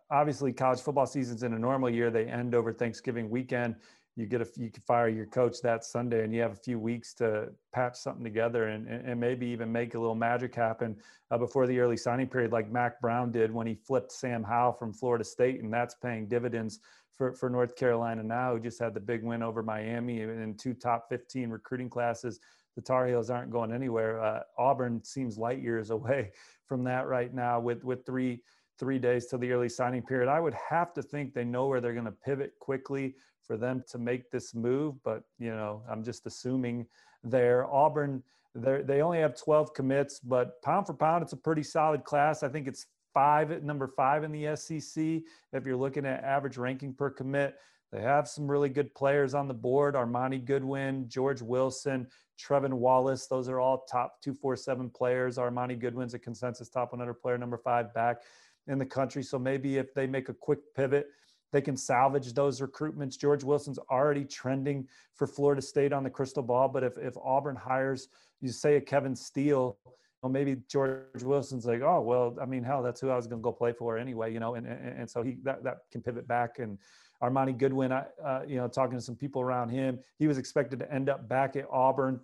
Obviously, 0.10 0.52
college 0.52 0.80
football 0.80 1.06
seasons 1.06 1.44
in 1.44 1.54
a 1.54 1.60
normal 1.60 1.92
year 1.92 2.10
they 2.10 2.26
end 2.26 2.56
over 2.56 2.74
Thanksgiving 2.74 3.30
weekend 3.30 3.76
you 4.20 4.26
get 4.26 4.42
a 4.42 4.48
you 4.58 4.70
can 4.70 4.84
fire 4.84 5.08
your 5.08 5.26
coach 5.26 5.62
that 5.62 5.86
Sunday 5.86 6.24
and 6.24 6.34
you 6.34 6.42
have 6.42 6.52
a 6.52 6.56
few 6.56 6.78
weeks 6.78 7.14
to 7.14 7.50
patch 7.72 7.96
something 7.96 8.24
together 8.24 8.68
and, 8.68 8.88
and 8.88 9.18
maybe 9.18 9.48
even 9.48 9.72
make 9.72 9.96
a 9.96 10.00
little 10.00 10.16
magic 10.16 10.54
happen 10.54 10.98
uh, 11.32 11.38
before 11.38 11.66
the 11.66 11.80
early 11.80 11.96
signing 11.96 12.28
period 12.28 12.52
like 12.52 12.70
Mack 12.70 13.00
Brown 13.00 13.32
did 13.32 13.52
when 13.52 13.66
he 13.66 13.76
flipped 13.76 14.12
Sam 14.12 14.44
Howell 14.44 14.74
from 14.74 14.92
Florida 14.92 15.24
State 15.24 15.62
and 15.64 15.72
that's 15.74 15.96
paying 15.96 16.28
dividends 16.28 16.80
for, 17.16 17.34
for 17.34 17.50
North 17.50 17.78
Carolina 17.78 18.22
now 18.22 18.54
who 18.54 18.60
just 18.60 18.80
had 18.80 18.94
the 18.94 19.00
big 19.00 19.24
win 19.24 19.42
over 19.42 19.64
Miami 19.64 20.22
and 20.22 20.60
two 20.60 20.74
top 20.74 21.08
15 21.10 21.50
recruiting 21.50 21.90
classes. 21.90 22.42
The 22.76 22.82
Tar 22.82 23.08
Heels 23.08 23.30
aren't 23.30 23.52
going 23.52 23.72
anywhere. 23.72 24.22
Uh, 24.22 24.42
Auburn 24.58 25.04
seems 25.04 25.38
light 25.38 25.62
years 25.62 25.90
away 25.90 26.32
from 26.66 26.84
that 26.86 27.08
right 27.08 27.34
now 27.34 27.60
with 27.60 27.84
with 27.84 28.06
three 28.06 28.42
three 28.80 28.98
days 28.98 29.26
to 29.28 29.38
the 29.38 29.52
early 29.52 29.70
signing 29.70 30.02
period. 30.02 30.30
I 30.30 30.40
would 30.40 30.56
have 30.70 30.94
to 30.94 31.04
think 31.04 31.34
they 31.34 31.44
know 31.44 31.68
where 31.68 31.82
they're 31.82 31.94
going 31.94 32.06
to 32.06 32.12
pivot 32.12 32.54
quickly 32.60 33.16
for 33.46 33.58
them 33.58 33.84
to 33.90 33.98
make 33.98 34.32
this 34.32 34.56
move, 34.56 34.96
but 35.04 35.24
you 35.38 35.50
know, 35.50 35.84
I'm 35.90 36.04
just 36.04 36.26
assuming 36.26 36.86
there. 37.24 37.66
Auburn, 37.66 38.24
they 38.56 39.02
only 39.02 39.20
have 39.20 39.36
12 39.36 39.74
commits, 39.74 40.20
but 40.20 40.62
pound 40.62 40.88
for 40.88 40.94
pound, 40.94 41.24
it's 41.24 41.34
a 41.34 41.38
pretty 41.38 41.64
solid 41.64 42.04
class. 42.04 42.42
I 42.42 42.48
think 42.48 42.68
it's 42.68 42.86
five 43.14 43.64
number 43.64 43.88
five 43.88 44.24
in 44.24 44.32
the 44.32 44.56
SEC. 44.56 45.22
If 45.52 45.66
you're 45.66 45.76
looking 45.76 46.06
at 46.06 46.24
average 46.24 46.58
ranking 46.58 46.94
per 46.94 47.10
commit, 47.10 47.56
they 47.92 48.02
have 48.02 48.28
some 48.28 48.50
really 48.50 48.70
good 48.70 48.94
players 48.94 49.34
on 49.34 49.48
the 49.48 49.54
board 49.54 49.96
Armoni 49.96 50.44
Goodwin, 50.44 51.10
George 51.10 51.42
Wilson, 51.42 52.08
Trevin 52.40 52.74
Wallace. 52.74 53.28
Those 53.28 53.50
are 53.50 53.60
all 53.60 53.86
top 53.90 54.22
247 54.22 54.92
players. 54.92 55.38
Armoni 55.38 55.80
Goodwin's 55.80 56.14
a 56.14 56.20
consensus 56.20 56.70
top 56.70 56.92
100 56.92 57.16
player, 57.16 57.38
number 57.38 57.58
five 57.58 57.94
back 57.94 58.22
in 58.68 58.78
the 58.78 58.86
country. 58.86 59.24
So 59.24 59.40
maybe 59.40 59.78
if 59.78 59.94
they 59.94 60.08
make 60.08 60.30
a 60.30 60.34
quick 60.34 60.60
pivot, 60.76 61.08
they 61.52 61.62
can 61.62 61.76
salvage 61.76 62.34
those 62.34 62.62
recruitments. 62.62 63.18
George 63.18 63.44
Wilson's 63.44 63.80
already 63.90 64.24
trending 64.24 64.88
for 65.16 65.26
Florida 65.26 65.62
State 65.62 65.92
on 65.92 66.04
the 66.04 66.10
crystal 66.10 66.44
ball, 66.44 66.68
but 66.68 66.84
if, 66.84 66.98
if 66.98 67.18
Auburn 67.18 67.56
hires, 67.56 68.08
you 68.40 68.50
say 68.50 68.76
a 68.76 68.82
Kevin 68.82 69.16
Steele, 69.16 69.78
well, 70.22 70.32
maybe 70.32 70.58
George 70.68 71.24
Wilson's 71.24 71.66
like, 71.66 71.82
oh, 71.82 72.02
well, 72.02 72.38
I 72.42 72.46
mean, 72.46 72.64
hell, 72.64 72.84
that's 72.84 73.02
who 73.02 73.10
I 73.10 73.16
was 73.16 73.26
going 73.26 73.42
to 73.42 73.44
go 73.44 73.52
play 73.52 73.74
for 73.74 73.98
anyway, 73.98 74.32
you 74.32 74.40
know, 74.40 74.56
and, 74.56 74.68
and, 74.68 75.00
and 75.00 75.10
so 75.10 75.24
he 75.24 75.38
that, 75.44 75.64
that 75.64 75.78
can 75.92 76.02
pivot 76.02 76.28
back. 76.28 76.60
And 76.60 76.78
Armoni 77.22 77.58
Goodwin, 77.58 77.92
uh, 77.92 78.06
you 78.48 78.58
know, 78.58 78.68
talking 78.68 78.98
to 78.98 79.04
some 79.04 79.16
people 79.16 79.42
around 79.42 79.70
him, 79.70 80.00
he 80.18 80.28
was 80.28 80.38
expected 80.38 80.80
to 80.80 80.92
end 80.92 81.10
up 81.10 81.28
back 81.28 81.56
at 81.56 81.66
Auburn. 81.72 82.20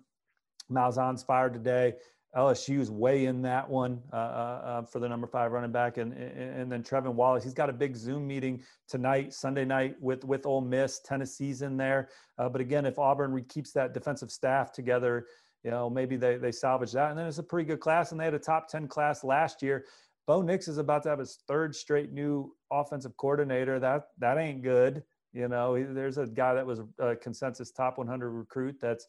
Malzahn's 0.70 1.22
fired 1.22 1.52
today. 1.52 1.94
LSU's 2.36 2.90
way 2.90 3.26
in 3.26 3.40
that 3.42 3.68
one 3.68 4.02
uh, 4.12 4.16
uh, 4.16 4.18
uh, 4.18 4.82
for 4.82 4.98
the 4.98 5.08
number 5.08 5.26
five 5.26 5.52
running 5.52 5.72
back, 5.72 5.96
and 5.96 6.12
and 6.12 6.70
then 6.70 6.82
Trevin 6.82 7.14
Wallace. 7.14 7.42
He's 7.42 7.54
got 7.54 7.70
a 7.70 7.72
big 7.72 7.96
Zoom 7.96 8.26
meeting 8.26 8.62
tonight, 8.88 9.32
Sunday 9.32 9.64
night 9.64 9.96
with 10.00 10.22
with 10.24 10.44
Ole 10.44 10.60
Miss. 10.60 11.00
Tennessee's 11.00 11.62
in 11.62 11.78
there, 11.78 12.10
uh, 12.38 12.48
but 12.48 12.60
again, 12.60 12.84
if 12.84 12.98
Auburn 12.98 13.42
keeps 13.48 13.72
that 13.72 13.94
defensive 13.94 14.30
staff 14.30 14.70
together, 14.70 15.26
you 15.64 15.70
know 15.70 15.88
maybe 15.88 16.16
they 16.16 16.36
they 16.36 16.52
salvage 16.52 16.92
that, 16.92 17.08
and 17.10 17.18
then 17.18 17.26
it's 17.26 17.38
a 17.38 17.42
pretty 17.42 17.66
good 17.66 17.80
class. 17.80 18.12
And 18.12 18.20
they 18.20 18.24
had 18.24 18.34
a 18.34 18.38
top 18.38 18.68
ten 18.68 18.86
class 18.86 19.24
last 19.24 19.62
year. 19.62 19.86
Bo 20.26 20.42
Nix 20.42 20.66
is 20.68 20.78
about 20.78 21.02
to 21.04 21.08
have 21.08 21.18
his 21.18 21.38
third 21.46 21.74
straight 21.74 22.12
new 22.12 22.54
offensive 22.72 23.16
coordinator. 23.16 23.78
That 23.78 24.08
that 24.18 24.38
ain't 24.38 24.62
good. 24.62 25.02
You 25.32 25.48
know, 25.48 25.82
there's 25.92 26.18
a 26.18 26.26
guy 26.26 26.54
that 26.54 26.66
was 26.66 26.80
a 26.98 27.14
consensus 27.14 27.70
top 27.70 27.98
100 27.98 28.30
recruit 28.30 28.76
that's 28.80 29.06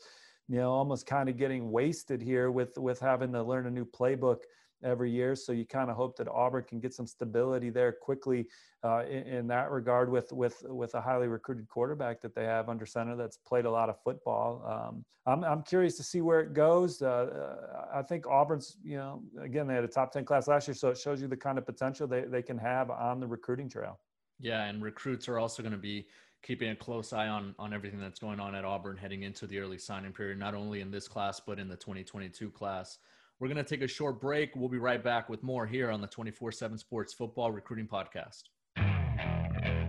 you 0.48 0.58
know 0.58 0.72
almost 0.72 1.08
kind 1.08 1.30
of 1.30 1.38
getting 1.38 1.72
wasted 1.72 2.22
here 2.22 2.52
with 2.52 2.78
with 2.78 3.00
having 3.00 3.32
to 3.34 3.44
learn 3.44 3.66
a 3.66 3.72
new 3.72 3.86
playbook 3.86 4.40
every 4.84 5.12
year. 5.12 5.36
So 5.36 5.52
you 5.52 5.66
kind 5.66 5.90
of 5.90 5.96
hope 5.96 6.18
that 6.18 6.28
auburn 6.28 6.64
can 6.68 6.80
get 6.80 6.94
some 6.94 7.08
stability 7.08 7.70
there 7.70 7.92
quickly 7.92 8.48
uh, 8.84 9.04
in, 9.10 9.24
in, 9.24 9.48
that 9.48 9.72
regard 9.72 10.12
with 10.12 10.32
with 10.32 10.64
with 10.68 10.94
a 10.96 11.02
highly 11.02 11.28
recruited 11.28 11.68
quarterback 11.68 12.22
that 12.22 12.36
they 12.36 12.44
have 12.44 12.70
under 12.70 12.86
center 12.86 13.16
that's 13.16 13.38
played 13.38 13.66
a 13.66 13.72
lot 13.72 13.90
of 13.90 14.02
football. 14.04 14.64
Um, 14.66 15.06
I'm, 15.26 15.44
I'm 15.44 15.64
curious 15.64 15.98
to 15.98 16.04
see 16.04 16.22
where 16.22 16.40
it 16.40 16.54
goes. 16.54 17.02
Uh, 17.02 17.08
uh 17.08 17.86
i 17.94 18.02
think 18.02 18.28
auburn's 18.28 18.78
you 18.84 18.98
know 18.98 19.22
again 19.42 19.68
they 19.68 19.74
had 19.74 19.84
a 19.84 19.88
top 19.88 20.12
10 20.12 20.26
class 20.26 20.48
last 20.48 20.68
year 20.68 20.76
so 20.76 20.90
it 20.90 20.98
shows 20.98 21.22
you 21.22 21.28
the 21.28 21.38
kind 21.38 21.58
of 21.58 21.66
potential 21.66 22.08
they, 22.08 22.22
they 22.22 22.42
can 22.42 22.58
have 22.58 22.90
on 22.90 23.20
the 23.20 23.28
recruiting 23.28 23.70
trail. 23.70 24.00
Yeah 24.40 24.66
and 24.66 24.84
recruits 24.84 25.28
are 25.28 25.40
also 25.40 25.64
going 25.64 25.74
to 25.74 25.80
be 25.80 26.08
keeping 26.44 26.70
a 26.70 26.76
close 26.76 27.14
eye 27.14 27.28
on 27.28 27.56
on 27.58 27.74
everything 27.74 28.00
that's 28.00 28.20
going 28.20 28.40
on 28.40 28.56
at 28.56 28.64
Auburn 28.64 28.98
heading 28.98 29.24
into 29.24 29.48
the 29.48 29.60
early 29.60 29.78
signing 29.78 30.12
period, 30.12 30.38
not 30.38 30.54
only 30.54 30.82
in 30.82 30.92
this 30.92 31.08
class 31.08 31.40
but 31.40 31.60
in 31.60 31.68
the 31.68 31.76
2022 31.76 32.50
class. 32.52 33.00
We're 33.40 33.48
going 33.48 33.58
to 33.58 33.64
take 33.64 33.84
a 33.84 33.88
short 33.88 34.20
break. 34.20 34.56
We'll 34.56 34.68
be 34.68 34.80
right 34.80 35.04
back 35.04 35.30
with 35.30 35.44
more 35.44 35.68
here 35.68 35.92
on 35.92 36.02
the 36.02 36.08
24/7 36.08 36.80
Sports 36.80 37.14
Football 37.14 37.52
Recruiting 37.52 37.88
Podcast. 37.88 38.46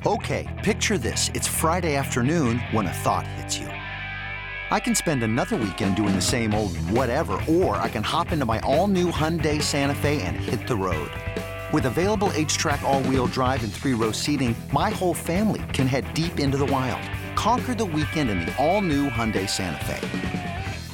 Okay, 0.04 0.60
picture 0.62 0.98
this: 0.98 1.30
it's 1.32 1.48
Friday 1.48 1.96
afternoon 1.96 2.58
when 2.72 2.86
a 2.86 2.92
thought 2.92 3.26
hits 3.26 3.58
you. 3.58 3.68
I 4.70 4.78
can 4.78 4.94
spend 4.94 5.22
another 5.22 5.56
weekend 5.56 5.96
doing 5.96 6.14
the 6.14 6.20
same 6.20 6.52
old 6.52 6.76
whatever, 6.90 7.40
or 7.48 7.76
I 7.76 7.88
can 7.88 8.02
hop 8.02 8.32
into 8.32 8.44
my 8.44 8.60
all-new 8.60 9.10
Hyundai 9.10 9.62
Santa 9.62 9.94
Fe 9.94 10.20
and 10.20 10.36
hit 10.36 10.66
the 10.68 10.76
road. 10.76 11.10
With 11.72 11.86
available 11.86 12.28
HTRAC, 12.30 12.82
all-wheel 12.82 13.28
drive 13.28 13.64
and 13.64 13.72
three-row 13.72 14.12
seating, 14.12 14.54
my 14.72 14.90
whole 14.90 15.14
family 15.14 15.62
can 15.72 15.86
head 15.86 16.12
deep 16.12 16.38
into 16.38 16.58
the 16.58 16.66
wild. 16.66 17.00
Conquer 17.34 17.74
the 17.74 17.84
weekend 17.86 18.28
in 18.28 18.40
the 18.40 18.54
all-new 18.62 19.08
Hyundai 19.08 19.48
Santa 19.48 19.82
Fe. 19.86 20.37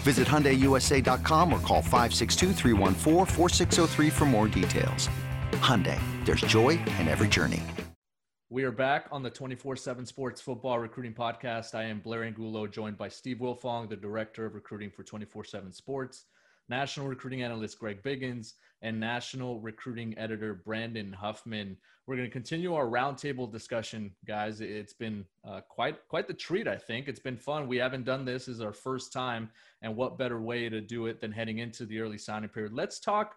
Visit 0.05 0.29
HyundaiUSA.com 0.29 1.53
or 1.53 1.59
call 1.61 1.83
562 1.83 2.53
for 4.11 4.25
more 4.27 4.49
details. 4.49 5.09
Hyundai, 5.53 5.99
there's 6.25 6.43
joy 6.43 6.79
in 7.01 7.09
every 7.09 7.29
journey. 7.29 7.63
We 8.51 8.65
are 8.65 8.71
back 8.71 9.07
on 9.11 9.23
the 9.23 9.31
24-7 9.31 10.07
Sports 10.07 10.41
Football 10.43 10.79
Recruiting 10.79 11.15
Podcast. 11.15 11.75
I 11.75 11.85
am 11.85 12.01
Blair 12.01 12.23
Angulo, 12.23 12.67
joined 12.67 12.99
by 12.99 13.09
Steve 13.09 13.39
Wiltfong, 13.39 13.89
the 13.89 13.97
Director 13.97 14.45
of 14.45 14.55
Recruiting 14.55 14.91
for 14.91 15.03
24-7 15.03 15.75
Sports 15.75 16.27
national 16.69 17.07
recruiting 17.07 17.43
analyst 17.43 17.79
Greg 17.79 18.03
Biggins, 18.03 18.55
and 18.85 19.01
national 19.01 19.61
recruiting 19.61 20.17
editor 20.19 20.53
Brandon 20.53 21.11
Huffman. 21.11 21.77
We're 22.07 22.17
going 22.17 22.29
to 22.29 22.33
continue 22.33 22.75
our 22.75 22.87
roundtable 22.87 23.51
discussion, 23.51 24.13
guys. 24.27 24.61
It's 24.61 24.93
been 24.93 25.25
uh, 25.43 25.63
quite 25.63 26.07
quite 26.07 26.29
the 26.29 26.35
treat, 26.35 26.69
I 26.69 26.77
think. 26.77 27.09
It's 27.09 27.19
been 27.19 27.39
fun. 27.39 27.67
We 27.67 27.79
haven't 27.79 28.05
done 28.05 28.27
this 28.27 28.47
is 28.47 28.61
our 28.61 28.75
first 28.75 29.11
time, 29.11 29.51
and 29.81 29.97
what 29.97 30.19
better 30.19 30.39
way 30.39 30.69
to 30.69 30.83
do 30.83 31.07
it 31.07 31.23
than 31.23 31.33
heading 31.33 31.59
into 31.59 31.87
the 31.87 31.99
early 31.99 32.19
signing 32.19 32.51
period? 32.51 32.75
Let's 32.75 33.01
talk 33.01 33.37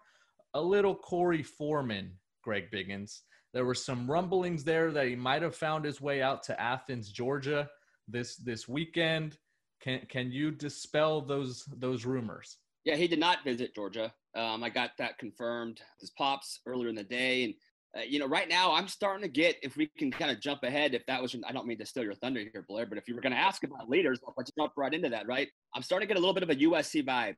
a 0.52 0.60
little 0.60 0.94
Korey 0.94 1.44
Foreman, 1.44 2.12
Greg 2.42 2.70
Biggins. 2.70 3.20
There 3.54 3.64
were 3.64 3.74
some 3.74 4.08
rumblings 4.08 4.64
there 4.64 4.92
that 4.92 5.06
he 5.06 5.16
might 5.16 5.40
have 5.40 5.56
found 5.56 5.86
his 5.86 5.98
way 5.98 6.20
out 6.20 6.42
to 6.44 6.60
Athens, 6.60 7.10
Georgia, 7.10 7.70
this 8.06 8.36
this 8.36 8.68
weekend. 8.68 9.38
Can 9.80 10.00
can 10.10 10.30
you 10.30 10.50
dispel 10.50 11.22
those 11.22 11.64
those 11.78 12.04
rumors? 12.04 12.58
Yeah, 12.88 12.96
he 12.96 13.06
did 13.06 13.18
not 13.18 13.44
visit 13.44 13.74
Georgia. 13.74 14.14
Um, 14.34 14.64
I 14.64 14.70
got 14.70 14.92
that 14.96 15.18
confirmed. 15.18 15.82
His 16.00 16.08
pops 16.08 16.60
earlier 16.64 16.88
in 16.88 16.94
the 16.94 17.04
day, 17.04 17.44
and 17.44 17.54
uh, 17.94 18.00
you 18.08 18.18
know, 18.18 18.26
right 18.26 18.48
now 18.48 18.72
I'm 18.72 18.88
starting 18.88 19.20
to 19.20 19.28
get 19.28 19.56
if 19.62 19.76
we 19.76 19.90
can 19.98 20.10
kind 20.10 20.30
of 20.30 20.40
jump 20.40 20.62
ahead. 20.62 20.94
If 20.94 21.04
that 21.04 21.20
was, 21.20 21.36
I 21.46 21.52
don't 21.52 21.66
mean 21.66 21.76
to 21.80 21.84
steal 21.84 22.02
your 22.02 22.14
thunder 22.14 22.40
here, 22.40 22.64
Blair, 22.66 22.86
but 22.86 22.96
if 22.96 23.06
you 23.06 23.14
were 23.14 23.20
going 23.20 23.34
to 23.34 23.38
ask 23.38 23.62
about 23.62 23.90
leaders, 23.90 24.20
let's 24.38 24.50
jump 24.58 24.72
right 24.78 24.94
into 24.94 25.10
that. 25.10 25.28
Right, 25.28 25.48
I'm 25.74 25.82
starting 25.82 26.08
to 26.08 26.14
get 26.14 26.16
a 26.18 26.20
little 26.20 26.32
bit 26.32 26.42
of 26.42 26.48
a 26.48 26.54
USC 26.54 27.04
vibe 27.04 27.34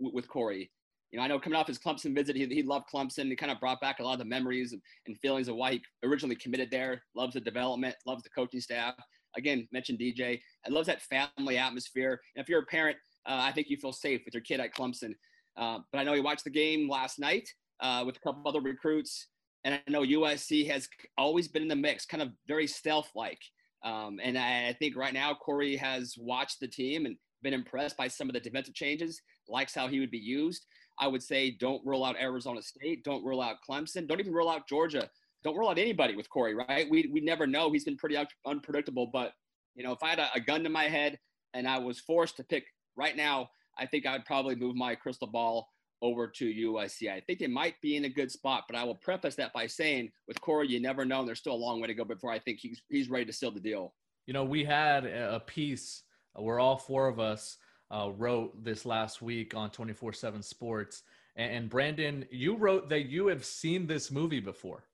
w- 0.00 0.12
with 0.12 0.26
Korey. 0.26 0.68
You 1.12 1.18
know, 1.18 1.24
I 1.24 1.28
know 1.28 1.38
coming 1.38 1.56
off 1.56 1.68
his 1.68 1.78
Clemson 1.78 2.12
visit, 2.12 2.34
he, 2.34 2.46
he 2.46 2.64
loved 2.64 2.86
Clemson. 2.92 3.26
He 3.26 3.36
kind 3.36 3.52
of 3.52 3.60
brought 3.60 3.80
back 3.80 4.00
a 4.00 4.02
lot 4.02 4.14
of 4.14 4.18
the 4.18 4.24
memories 4.24 4.72
and, 4.72 4.82
and 5.06 5.16
feelings 5.20 5.46
of 5.46 5.54
why 5.54 5.74
he 5.74 5.82
originally 6.02 6.34
committed 6.34 6.72
there. 6.72 7.04
Loves 7.14 7.34
the 7.34 7.40
development, 7.40 7.94
loves 8.04 8.24
the 8.24 8.30
coaching 8.30 8.60
staff. 8.60 8.94
again, 9.36 9.68
mentioned 9.70 10.00
DJ. 10.00 10.40
I 10.66 10.70
love 10.70 10.86
that 10.86 11.02
family 11.02 11.56
atmosphere. 11.56 12.20
And 12.34 12.42
if 12.42 12.48
you're 12.48 12.62
a 12.62 12.66
parent, 12.66 12.96
uh, 13.26 13.40
I 13.42 13.52
think 13.52 13.68
you 13.68 13.76
feel 13.76 13.92
safe 13.92 14.22
with 14.24 14.34
your 14.34 14.42
kid 14.42 14.60
at 14.60 14.74
Clemson. 14.74 15.14
Uh, 15.56 15.78
but 15.92 15.98
I 15.98 16.04
know 16.04 16.14
you 16.14 16.22
watched 16.22 16.44
the 16.44 16.50
game 16.50 16.88
last 16.88 17.18
night 17.18 17.48
uh, 17.80 18.04
with 18.06 18.16
a 18.16 18.20
couple 18.20 18.46
other 18.46 18.60
recruits, 18.60 19.26
and 19.64 19.74
I 19.74 19.90
know 19.90 20.02
USC 20.02 20.68
has 20.70 20.88
always 21.16 21.48
been 21.48 21.62
in 21.62 21.68
the 21.68 21.76
mix, 21.76 22.06
kind 22.06 22.22
of 22.22 22.30
very 22.46 22.66
stealth-like. 22.66 23.40
Um, 23.84 24.18
and 24.22 24.38
I, 24.38 24.68
I 24.68 24.72
think 24.78 24.96
right 24.96 25.14
now 25.14 25.36
Korey 25.46 25.78
has 25.78 26.14
watched 26.18 26.60
the 26.60 26.68
team 26.68 27.06
and 27.06 27.16
been 27.42 27.54
impressed 27.54 27.96
by 27.96 28.08
some 28.08 28.28
of 28.28 28.34
the 28.34 28.40
defensive 28.40 28.74
changes, 28.74 29.20
likes 29.48 29.74
how 29.74 29.88
he 29.88 30.00
would 30.00 30.10
be 30.10 30.18
used. 30.18 30.66
I 31.00 31.06
would 31.06 31.22
say 31.22 31.52
don't 31.52 31.84
rule 31.86 32.04
out 32.04 32.16
Arizona 32.20 32.62
State, 32.62 33.04
don't 33.04 33.24
rule 33.24 33.40
out 33.40 33.56
Clemson, 33.68 34.08
don't 34.08 34.20
even 34.20 34.32
rule 34.32 34.50
out 34.50 34.68
Georgia. 34.68 35.08
Don't 35.44 35.56
rule 35.56 35.68
out 35.68 35.78
anybody 35.78 36.16
with 36.16 36.28
Korey, 36.30 36.56
right? 36.56 36.90
We, 36.90 37.08
we 37.12 37.20
never 37.20 37.46
know. 37.46 37.70
He's 37.70 37.84
been 37.84 37.96
pretty 37.96 38.16
un- 38.16 38.26
unpredictable. 38.44 39.08
But, 39.12 39.32
you 39.76 39.84
know, 39.84 39.92
if 39.92 40.02
I 40.02 40.10
had 40.10 40.18
a, 40.18 40.28
a 40.34 40.40
gun 40.40 40.64
to 40.64 40.68
my 40.68 40.84
head 40.84 41.16
and 41.54 41.68
I 41.68 41.78
was 41.78 42.00
forced 42.00 42.36
to 42.38 42.44
pick 42.44 42.64
right 42.98 43.16
now, 43.16 43.50
I 43.78 43.86
think 43.86 44.04
I 44.04 44.12
would 44.12 44.24
probably 44.24 44.56
move 44.56 44.76
my 44.76 44.94
crystal 44.94 45.28
ball 45.28 45.68
over 46.02 46.26
to 46.28 46.44
USC. 46.44 47.10
I 47.10 47.20
think 47.20 47.38
they 47.38 47.46
might 47.46 47.80
be 47.80 47.96
in 47.96 48.04
a 48.04 48.08
good 48.08 48.30
spot, 48.30 48.64
but 48.68 48.76
I 48.76 48.84
will 48.84 48.94
preface 48.94 49.34
that 49.36 49.52
by 49.52 49.66
saying 49.66 50.10
with 50.26 50.40
Korey, 50.40 50.68
you 50.68 50.80
never 50.80 51.04
know. 51.04 51.24
There's 51.24 51.38
still 51.38 51.54
a 51.54 51.56
long 51.56 51.80
way 51.80 51.86
to 51.86 51.94
go 51.94 52.04
before 52.04 52.30
I 52.30 52.38
think 52.38 52.58
he's, 52.60 52.82
he's 52.88 53.08
ready 53.08 53.24
to 53.24 53.32
seal 53.32 53.50
the 53.50 53.60
deal. 53.60 53.94
You 54.26 54.34
know, 54.34 54.44
we 54.44 54.64
had 54.64 55.06
a 55.06 55.40
piece 55.40 56.02
where 56.34 56.60
all 56.60 56.76
four 56.76 57.08
of 57.08 57.18
us 57.18 57.56
uh, 57.90 58.10
wrote 58.16 58.62
this 58.62 58.84
last 58.84 59.22
week 59.22 59.54
on 59.54 59.70
24 59.70 60.12
7 60.12 60.42
Sports. 60.42 61.02
And 61.36 61.70
Brandon, 61.70 62.26
you 62.30 62.56
wrote 62.56 62.88
that 62.90 63.06
you 63.06 63.28
have 63.28 63.44
seen 63.44 63.86
this 63.86 64.10
movie 64.10 64.40
before. 64.40 64.84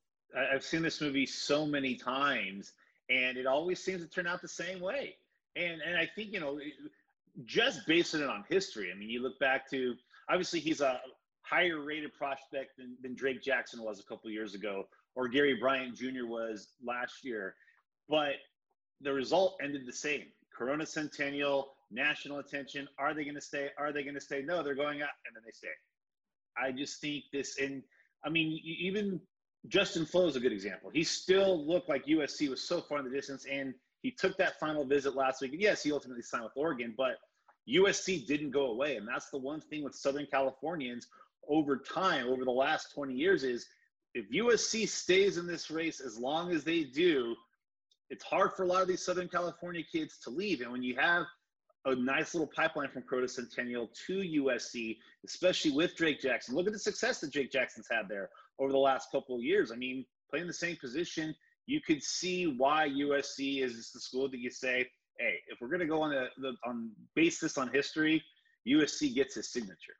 I've 0.52 0.64
seen 0.64 0.82
this 0.82 1.00
movie 1.00 1.26
so 1.26 1.64
many 1.64 1.94
times, 1.94 2.72
and 3.08 3.38
it 3.38 3.46
always 3.46 3.82
seems 3.82 4.02
to 4.02 4.08
turn 4.08 4.26
out 4.26 4.42
the 4.42 4.48
same 4.48 4.80
way. 4.80 5.16
And 5.56 5.80
and 5.80 5.96
I 5.96 6.08
think 6.14 6.32
you 6.32 6.40
know, 6.40 6.58
just 7.44 7.86
basing 7.86 8.22
it 8.22 8.28
on 8.28 8.44
history. 8.48 8.90
I 8.94 8.98
mean, 8.98 9.10
you 9.10 9.22
look 9.22 9.38
back 9.38 9.68
to 9.70 9.94
obviously 10.28 10.60
he's 10.60 10.80
a 10.80 11.00
higher 11.42 11.80
rated 11.80 12.14
prospect 12.14 12.76
than, 12.78 12.96
than 13.02 13.14
Drake 13.14 13.42
Jackson 13.42 13.82
was 13.82 14.00
a 14.00 14.04
couple 14.04 14.30
years 14.30 14.54
ago, 14.54 14.84
or 15.14 15.28
Gary 15.28 15.54
Bryant 15.54 15.96
Jr. 15.96 16.26
was 16.26 16.68
last 16.84 17.24
year, 17.24 17.54
but 18.08 18.34
the 19.00 19.12
result 19.12 19.56
ended 19.62 19.82
the 19.86 19.92
same. 19.92 20.24
Corona 20.56 20.86
Centennial, 20.86 21.74
national 21.90 22.38
attention. 22.38 22.88
Are 22.98 23.12
they 23.12 23.24
going 23.24 23.34
to 23.34 23.40
stay? 23.40 23.68
Are 23.78 23.92
they 23.92 24.02
going 24.02 24.14
to 24.14 24.20
stay? 24.20 24.42
No, 24.42 24.62
they're 24.62 24.74
going 24.74 25.02
out, 25.02 25.10
and 25.26 25.34
then 25.34 25.42
they 25.44 25.52
stay. 25.52 25.68
I 26.56 26.70
just 26.70 27.00
think 27.00 27.24
this, 27.32 27.58
and 27.58 27.82
I 28.24 28.30
mean, 28.30 28.60
even 28.64 29.20
Justin 29.68 30.06
Flowe 30.06 30.26
is 30.26 30.36
a 30.36 30.40
good 30.40 30.52
example. 30.52 30.90
He 30.92 31.02
still 31.04 31.66
looked 31.66 31.88
like 31.88 32.06
USC 32.06 32.48
was 32.48 32.66
so 32.66 32.80
far 32.80 32.98
in 32.98 33.04
the 33.04 33.10
distance, 33.10 33.44
and 33.50 33.74
he 34.04 34.10
took 34.10 34.36
that 34.36 34.60
final 34.60 34.84
visit 34.84 35.16
last 35.16 35.40
week. 35.40 35.52
And 35.52 35.62
yes, 35.62 35.82
he 35.82 35.90
ultimately 35.90 36.22
signed 36.22 36.44
with 36.44 36.52
Oregon, 36.56 36.92
but 36.94 37.16
USC 37.66 38.26
didn't 38.26 38.50
go 38.50 38.66
away. 38.66 38.96
And 38.96 39.08
that's 39.08 39.30
the 39.30 39.38
one 39.38 39.62
thing 39.62 39.82
with 39.82 39.94
Southern 39.94 40.26
Californians 40.26 41.06
over 41.48 41.78
time, 41.78 42.28
over 42.28 42.44
the 42.44 42.50
last 42.50 42.92
20 42.94 43.14
years, 43.14 43.44
is 43.44 43.66
if 44.12 44.30
USC 44.30 44.86
stays 44.86 45.38
in 45.38 45.46
this 45.46 45.70
race 45.70 46.00
as 46.00 46.18
long 46.18 46.52
as 46.52 46.64
they 46.64 46.84
do, 46.84 47.34
it's 48.10 48.22
hard 48.22 48.52
for 48.52 48.64
a 48.64 48.66
lot 48.66 48.82
of 48.82 48.88
these 48.88 49.02
Southern 49.02 49.26
California 49.26 49.82
kids 49.90 50.18
to 50.18 50.28
leave. 50.28 50.60
And 50.60 50.70
when 50.70 50.82
you 50.82 50.96
have 50.96 51.24
a 51.86 51.94
nice 51.94 52.34
little 52.34 52.50
pipeline 52.54 52.90
from 52.90 53.04
Corona 53.04 53.26
Centennial 53.26 53.90
to 54.06 54.18
USC, 54.18 54.98
especially 55.24 55.70
with 55.70 55.96
Drake 55.96 56.20
Jackson. 56.20 56.54
Look 56.54 56.66
at 56.66 56.74
the 56.74 56.78
success 56.78 57.20
that 57.20 57.32
Drake 57.32 57.50
Jackson's 57.50 57.88
had 57.90 58.06
there 58.06 58.28
over 58.58 58.70
the 58.70 58.78
last 58.78 59.10
couple 59.10 59.36
of 59.36 59.42
years. 59.42 59.72
I 59.72 59.76
mean, 59.76 60.04
playing 60.28 60.46
the 60.46 60.52
same 60.52 60.76
position, 60.76 61.34
you 61.66 61.80
could 61.80 62.02
see 62.02 62.46
why 62.46 62.88
USC 62.88 63.62
is 63.62 63.90
the 63.92 64.00
school 64.00 64.28
that 64.28 64.38
you 64.38 64.50
say, 64.50 64.86
hey, 65.18 65.36
if 65.48 65.60
we're 65.60 65.68
going 65.68 65.80
to 65.80 65.86
go 65.86 66.02
on 66.02 66.10
the, 66.10 66.26
the 66.38 66.54
on 66.66 66.90
base 67.14 67.40
this 67.40 67.56
on 67.58 67.68
history, 67.68 68.22
USC 68.68 69.14
gets 69.14 69.34
his 69.34 69.50
signature. 69.52 69.94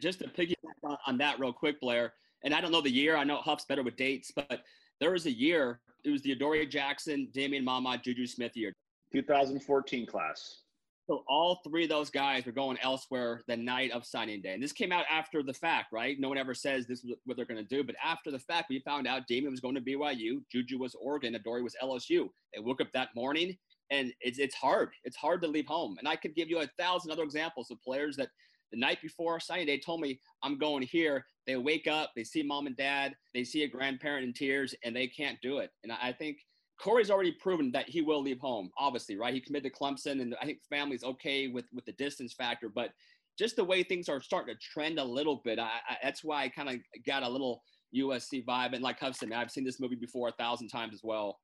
Just 0.00 0.20
to 0.20 0.28
piggyback 0.28 0.96
on 1.06 1.18
that 1.18 1.40
real 1.40 1.52
quick, 1.52 1.80
Blair, 1.80 2.12
and 2.44 2.54
I 2.54 2.60
don't 2.60 2.72
know 2.72 2.80
the 2.80 2.90
year. 2.90 3.16
I 3.16 3.24
know 3.24 3.36
Huff's 3.36 3.64
better 3.64 3.82
with 3.82 3.96
dates, 3.96 4.30
but 4.34 4.62
there 5.00 5.10
was 5.10 5.26
a 5.26 5.32
year. 5.32 5.80
It 6.04 6.10
was 6.10 6.22
the 6.22 6.32
Adoree 6.32 6.66
Jackson, 6.66 7.28
Damian 7.32 7.64
Mama, 7.64 7.98
Juju 8.02 8.26
Smith 8.26 8.56
year. 8.56 8.72
2014 9.12 10.06
class. 10.06 10.62
So 11.10 11.24
all 11.28 11.60
three 11.66 11.82
of 11.82 11.90
those 11.90 12.08
guys 12.08 12.46
were 12.46 12.52
going 12.52 12.78
elsewhere 12.80 13.42
the 13.48 13.56
night 13.56 13.90
of 13.90 14.06
signing 14.06 14.40
day. 14.42 14.54
And 14.54 14.62
this 14.62 14.70
came 14.70 14.92
out 14.92 15.06
after 15.10 15.42
the 15.42 15.52
fact, 15.52 15.92
right? 15.92 16.16
No 16.20 16.28
one 16.28 16.38
ever 16.38 16.54
says 16.54 16.86
this 16.86 17.02
is 17.02 17.12
what 17.24 17.36
they're 17.36 17.44
going 17.44 17.58
to 17.58 17.64
do. 17.64 17.82
But 17.82 17.96
after 18.00 18.30
the 18.30 18.38
fact, 18.38 18.68
we 18.70 18.78
found 18.78 19.08
out 19.08 19.26
Damian 19.26 19.50
was 19.50 19.58
going 19.58 19.74
to 19.74 19.80
BYU, 19.80 20.42
Juju 20.52 20.78
was 20.78 20.94
Oregon, 21.02 21.34
Adoree 21.34 21.62
was 21.62 21.74
LSU. 21.82 22.28
They 22.54 22.60
woke 22.60 22.80
up 22.80 22.92
that 22.94 23.08
morning 23.16 23.56
and 23.90 24.12
it's, 24.20 24.38
it's 24.38 24.54
hard. 24.54 24.90
It's 25.02 25.16
hard 25.16 25.42
to 25.42 25.48
leave 25.48 25.66
home. 25.66 25.96
And 25.98 26.06
I 26.06 26.14
could 26.14 26.36
give 26.36 26.48
you 26.48 26.60
a 26.60 26.70
thousand 26.78 27.10
other 27.10 27.24
examples 27.24 27.72
of 27.72 27.82
players 27.82 28.14
that 28.14 28.28
the 28.70 28.78
night 28.78 29.02
before 29.02 29.40
signing 29.40 29.66
day 29.66 29.80
told 29.80 30.00
me, 30.00 30.20
I'm 30.44 30.58
going 30.58 30.84
here. 30.84 31.26
They 31.44 31.56
wake 31.56 31.88
up, 31.88 32.12
they 32.14 32.22
see 32.22 32.44
mom 32.44 32.68
and 32.68 32.76
dad, 32.76 33.16
they 33.34 33.42
see 33.42 33.64
a 33.64 33.68
grandparent 33.68 34.24
in 34.24 34.32
tears, 34.32 34.76
and 34.84 34.94
they 34.94 35.08
can't 35.08 35.40
do 35.42 35.58
it. 35.58 35.70
And 35.82 35.90
I 35.90 36.12
think– 36.12 36.38
Korey's 36.80 37.10
already 37.10 37.32
proven 37.32 37.70
that 37.72 37.88
he 37.88 38.00
will 38.00 38.22
leave 38.22 38.40
home, 38.40 38.70
obviously, 38.78 39.16
right? 39.16 39.34
He 39.34 39.40
committed 39.40 39.72
to 39.72 39.78
Clemson, 39.78 40.22
and 40.22 40.34
I 40.40 40.46
think 40.46 40.60
family's 40.68 41.04
okay 41.04 41.48
with 41.48 41.66
with 41.72 41.84
the 41.84 41.92
distance 41.92 42.32
factor, 42.32 42.68
but 42.68 42.90
just 43.38 43.56
the 43.56 43.64
way 43.64 43.82
things 43.82 44.08
are 44.08 44.20
starting 44.20 44.54
to 44.54 44.60
trend 44.60 44.98
a 44.98 45.04
little 45.04 45.40
bit, 45.44 45.58
I, 45.58 45.70
I, 45.88 45.96
that's 46.02 46.22
why 46.22 46.42
I 46.42 46.48
kind 46.48 46.68
of 46.68 46.76
got 47.06 47.22
a 47.22 47.28
little 47.28 47.62
USC 47.96 48.44
vibe. 48.44 48.74
And 48.74 48.82
like 48.82 49.00
Hudson, 49.00 49.32
I've 49.32 49.50
seen 49.50 49.64
this 49.64 49.80
movie 49.80 49.96
before 49.96 50.28
a 50.28 50.32
thousand 50.32 50.68
times 50.68 50.92
as 50.94 51.00
well. 51.02 51.38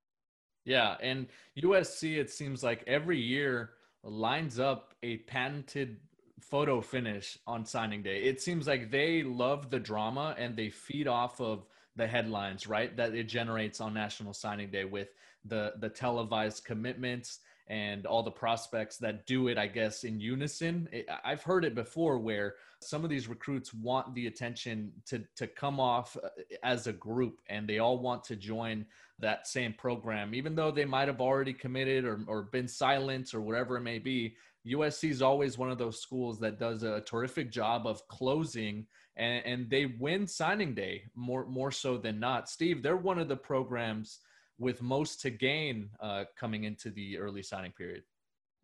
Yeah, 0.64 0.96
and 1.01 1.27
USC, 1.62 2.18
it 2.18 2.31
seems 2.31 2.62
like 2.62 2.83
every 2.87 3.18
year 3.18 3.70
lines 4.03 4.59
up 4.59 4.94
a 5.03 5.18
patented 5.18 5.99
photo 6.40 6.81
finish 6.81 7.38
on 7.46 7.64
signing 7.64 8.03
day. 8.03 8.25
It 8.25 8.40
seems 8.40 8.66
like 8.66 8.90
they 8.90 9.22
love 9.22 9.70
the 9.70 9.81
drama 9.81 10.35
and 10.38 10.57
they 10.57 10.70
feed 10.70 11.09
off 11.09 11.40
of 11.40 11.66
the 11.97 12.07
headlines, 12.07 12.67
right? 12.67 12.97
That 12.97 13.15
it 13.15 13.25
generates 13.25 13.81
on 13.81 13.95
National 13.95 14.33
Signing 14.33 14.71
Day 14.71 14.85
with 14.85 15.09
the 15.45 15.75
the 15.81 15.89
televised 15.89 16.65
commitments 16.65 17.41
and 17.69 18.07
all 18.07 18.23
the 18.23 18.31
prospects 18.31 18.97
that 18.99 19.27
do 19.27 19.49
it, 19.49 19.59
I 19.59 19.67
guess, 19.67 20.05
in 20.05 20.21
unison. 20.21 20.89
It, 20.93 21.07
I've 21.25 21.43
heard 21.43 21.65
it 21.65 21.75
before 21.75 22.19
where 22.19 22.55
some 22.81 23.03
of 23.03 23.11
these 23.11 23.27
recruits 23.27 23.75
want 23.75 24.15
the 24.15 24.27
attention 24.27 24.93
to 25.07 25.25
to 25.37 25.47
come 25.47 25.81
off 25.81 26.17
uh, 26.23 26.29
as 26.63 26.87
a 26.87 26.93
group, 26.93 27.41
and 27.49 27.69
they 27.69 27.79
all 27.79 27.99
want 27.99 28.25
to 28.25 28.37
join 28.37 28.87
that 29.19 29.47
same 29.47 29.73
program, 29.73 30.35
even 30.35 30.55
though 30.55 30.71
they 30.71 30.85
might 30.85 31.09
have 31.09 31.21
already 31.21 31.53
committed 31.53 32.05
or 32.05 32.21
or 32.27 32.43
been 32.43 32.69
silent 32.69 33.35
or 33.35 33.41
whatever 33.41 33.77
it 33.77 33.83
may 33.83 33.99
be. 33.99 34.37
USC 34.66 35.11
is 35.11 35.22
always 35.22 35.57
one 35.57 35.70
of 35.70 35.79
those 35.79 36.00
schools 36.00 36.38
that 36.40 36.59
does 36.59 36.83
a 36.83 37.00
terrific 37.00 37.50
job 37.50 37.87
of 37.87 38.07
closing 38.09 38.87
and, 39.16 39.44
and 39.46 39.70
they 39.70 39.87
win 39.87 40.26
signing 40.26 40.74
day 40.74 41.05
more 41.14 41.46
more 41.46 41.70
so 41.70 41.96
than 41.96 42.20
not. 42.20 42.48
Steve, 42.48 42.83
they're 42.83 42.96
one 42.96 43.18
of 43.18 43.29
the 43.29 43.37
programs 43.37 44.20
with 44.59 44.83
most 44.83 45.20
to 45.20 45.31
gain 45.31 45.90
uh, 46.00 46.24
coming 46.38 46.64
into 46.64 46.90
the 46.90 47.18
early 47.18 47.42
signing 47.42 47.72
period. 47.72 48.02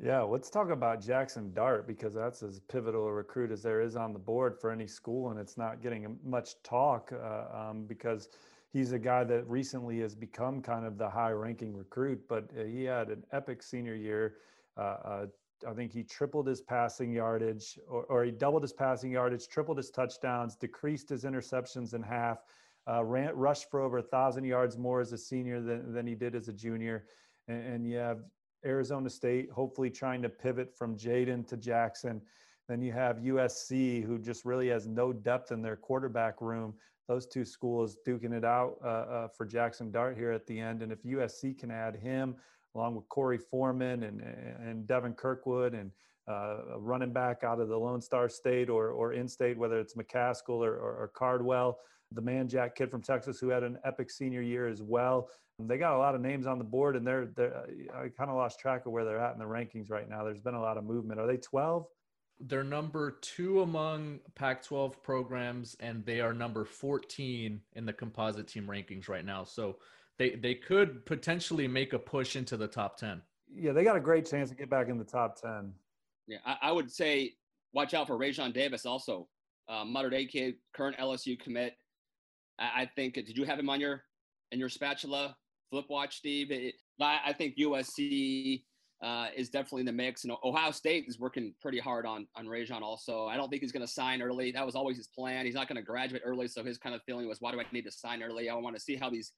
Yeah, 0.03 0.23
let's 0.23 0.51
talk 0.51 0.71
about 0.71 1.01
Jackson 1.01 1.53
Dart 1.53 1.87
because 1.87 2.15
that's 2.15 2.43
as 2.43 2.59
pivotal 2.61 3.07
a 3.07 3.13
recruit 3.13 3.53
as 3.53 3.63
there 3.63 3.81
is 3.81 3.95
on 3.95 4.13
the 4.13 4.19
board 4.19 4.59
for 4.61 4.73
any 4.73 4.87
school, 4.87 5.31
and 5.31 5.39
it's 5.39 5.57
not 5.57 5.81
getting 5.81 6.19
much 6.25 6.61
talk 6.65 7.13
uh, 7.13 7.45
um, 7.57 7.85
because 7.87 8.29
he's 8.73 8.93
a 8.93 8.99
guy 8.99 9.23
that 9.23 9.49
recently 9.49 10.01
has 10.01 10.15
become 10.15 10.61
kind 10.61 10.87
of 10.87 10.99
the 10.99 11.09
high-ranking 11.09 11.77
recruit. 11.77 12.21
But 12.29 12.49
uh, 12.59 12.65
he 12.65 12.85
had 12.85 13.09
an 13.11 13.23
epic 13.33 13.63
senior 13.63 13.95
year, 13.95 14.37
uh, 14.77 14.81
uh 14.81 15.27
I 15.69 15.73
think 15.73 15.93
he 15.93 16.03
tripled 16.03 16.47
his 16.47 16.61
passing 16.61 17.13
yardage, 17.13 17.79
or, 17.89 18.05
or, 18.05 18.25
he 18.25 18.31
doubled 18.31 18.63
his 18.63 18.73
passing 18.73 19.13
yardage, 19.13 19.49
tripled 19.49 19.77
his 19.77 19.91
touchdowns, 19.91 20.57
decreased 20.57 21.09
his 21.09 21.25
interceptions 21.25 21.95
in 21.95 22.03
half, 22.03 22.39
uh, 22.89 23.05
ran, 23.05 23.35
rushed 23.35 23.71
for 23.71 23.81
over 23.81 23.99
a 23.99 24.03
thousand 24.03 24.45
yards 24.45 24.77
more 24.77 25.01
as 25.01 25.13
a 25.13 25.19
senior 25.19 25.61
than, 25.61 25.93
than 25.93 26.07
he 26.07 26.15
did 26.15 26.35
as 26.35 26.49
a 26.49 26.53
junior. 26.53 27.07
And, 27.49 27.67
and 27.67 27.87
you 27.87 27.97
have 27.97 28.25
Arizona 28.65 29.11
State 29.11 29.51
hopefully 29.51 29.91
trying 29.91 30.23
to 30.23 30.29
pivot 30.29 30.77
from 30.77 30.97
Jayden 30.97 31.47
to 31.49 31.57
Jackson. 31.57 32.21
Then 32.69 32.81
you 32.81 32.93
have 32.93 33.17
USC, 33.19 34.05
who 34.05 34.19
just 34.19 34.45
really 34.45 34.69
has 34.69 34.87
no 34.87 35.13
depth 35.13 35.53
in 35.53 35.63
their 35.63 35.77
quarterback 35.77 36.41
room. 36.41 36.75
Those 37.09 37.27
two 37.27 37.45
schools 37.45 37.97
duking 38.07 38.33
it 38.33 38.45
out 38.45 38.77
uh, 38.83 38.87
uh, 38.87 39.29
for 39.29 39.45
Jackson 39.45 39.91
Dart 39.91 40.17
here 40.17 40.31
at 40.31 40.47
the 40.47 40.59
end. 40.59 40.83
And 40.83 40.93
if 40.93 41.03
USC 41.03 41.59
can 41.59 41.71
add 41.71 41.97
him 41.97 42.37
along 42.75 42.95
with 42.95 43.09
Korey 43.09 43.41
Foreman 43.41 44.03
and, 44.05 44.21
and 44.21 44.87
Devin 44.87 45.15
Kirkwood 45.15 45.75
and 45.75 45.91
uh, 46.29 46.79
running 46.79 47.13
back 47.13 47.43
out 47.45 47.61
of 47.61 47.69
the 47.69 47.77
Lone 47.77 48.01
Star 48.01 48.29
State 48.29 48.71
or, 48.71 48.91
or 48.91 49.13
in 49.13 49.29
state, 49.29 49.59
whether 49.59 49.79
it's 49.79 49.95
McCaskill 49.95 50.65
or, 50.65 50.75
or, 50.75 50.97
or 51.03 51.13
Cardwell, 51.15 51.79
the 52.13 52.21
man 52.21 52.49
Jack 52.49 52.77
kid 52.77 52.91
from 52.91 53.03
Texas 53.03 53.39
who 53.39 53.49
had 53.49 53.63
an 53.63 53.79
epic 53.85 54.11
senior 54.11 54.43
year 54.43 54.69
as 54.69 54.83
well. 54.83 55.29
They 55.59 55.79
got 55.79 55.95
a 55.95 55.99
lot 55.99 56.15
of 56.15 56.21
names 56.21 56.47
on 56.47 56.59
the 56.59 56.65
board, 56.65 56.97
and 56.97 57.07
they're, 57.07 57.27
they're 57.37 57.65
I 57.95 58.09
kind 58.09 58.31
of 58.31 58.37
lost 58.37 58.59
track 58.59 58.87
of 58.87 58.93
where 58.93 59.05
they're 59.05 59.21
at 59.21 59.33
in 59.33 59.39
the 59.39 59.45
rankings 59.45 59.91
right 59.91 60.09
now. 60.09 60.25
There's 60.25 60.41
been 60.41 60.55
a 60.55 60.61
lot 60.61 60.79
of 60.79 60.85
movement. 60.85 61.21
Are 61.21 61.27
they 61.27 61.37
12? 61.37 61.87
They're 62.41 62.65
number 62.65 63.19
two 63.21 63.63
among 63.63 64.21
Pac 64.35 64.65
12 64.65 65.03
programs, 65.03 65.77
and 65.79 66.05
they 66.05 66.21
are 66.21 66.33
number 66.33 66.65
14 66.65 67.61
in 67.75 67.87
the 67.87 67.93
composite 67.93 68.49
team 68.49 68.67
rankings 68.67 69.09
right 69.09 69.25
now. 69.25 69.45
So 69.45 69.77
they 70.23 70.37
they 70.37 70.55
could 70.55 71.05
potentially 71.05 71.67
make 71.67 71.93
a 71.93 71.99
push 71.99 72.37
into 72.37 72.57
the 72.57 72.69
top 72.69 72.97
10 72.97 73.21
Yeah, 73.53 73.73
they 73.73 73.83
got 73.83 73.97
a 73.97 74.01
great 74.01 74.29
chance 74.29 74.51
to 74.51 74.57
get 74.57 74.71
back 74.71 74.89
in 74.89 74.99
the 74.99 75.05
top 75.05 75.41
10. 75.41 75.73
Yeah, 76.29 76.39
I, 76.47 76.57
I 76.63 76.73
would 76.73 76.91
say 76.91 77.33
watch 77.73 77.93
out 77.95 78.07
for 78.07 78.17
Raesjon 78.17 78.53
Davis 78.55 78.87
also. 78.87 79.29
Uh, 79.69 79.85
Mater 79.85 80.11
Dei 80.11 80.27
kid, 80.27 80.55
current 80.75 80.97
LSU 80.99 81.39
commit. 81.39 81.75
I, 82.59 82.83
I, 82.83 82.91
think, 82.95 83.15
did 83.15 83.37
you 83.37 83.45
have 83.45 83.59
him 83.59 83.69
on 83.69 83.81
your 83.81 84.05
in 84.53 84.59
your 84.59 84.69
spatula 84.69 85.37
flip 85.71 85.87
watch, 85.89 86.17
Steve? 86.17 86.51
It, 86.51 86.75
I, 87.01 87.21
I 87.27 87.33
think 87.33 87.57
USC 87.57 88.63
uh, 89.03 89.27
is 89.37 89.51
definitely 89.51 89.81
in 89.81 89.87
the 89.87 89.93
mix. 89.93 90.25
And 90.25 90.33
Ohio 90.45 90.71
State 90.71 91.07
is 91.09 91.19
working 91.19 91.55
pretty 91.61 91.81
hard 91.81 92.07
on 92.07 92.27
on 92.37 92.47
Raesjon 92.47 92.83
also. 92.83 93.27
I 93.27 93.37
don't 93.37 93.49
think 93.49 93.63
he's 93.63 93.73
going 93.73 93.87
to 93.87 93.93
sign 93.93 94.23
early. 94.23 94.53
That 94.53 94.67
was 94.67 94.75
always 94.75 94.97
his 94.97 95.09
plan. 95.09 95.47
He's 95.47 95.55
not 95.55 95.69
going 95.69 95.77
to 95.77 95.83
graduate 95.83 96.23
early, 96.25 96.47
so 96.49 96.63
his 96.63 96.79
kind 96.79 96.95
of 96.95 97.03
feeling 97.03 97.29
was, 97.29 97.41
why 97.41 97.51
do 97.51 97.61
I 97.61 97.65
need 97.73 97.85
to 97.85 97.93
sign 97.93 98.23
early? 98.23 98.49
I 98.49 98.55
want 98.55 98.77
to 98.77 98.83
see 98.83 98.97
how 98.97 99.11
these 99.11 99.33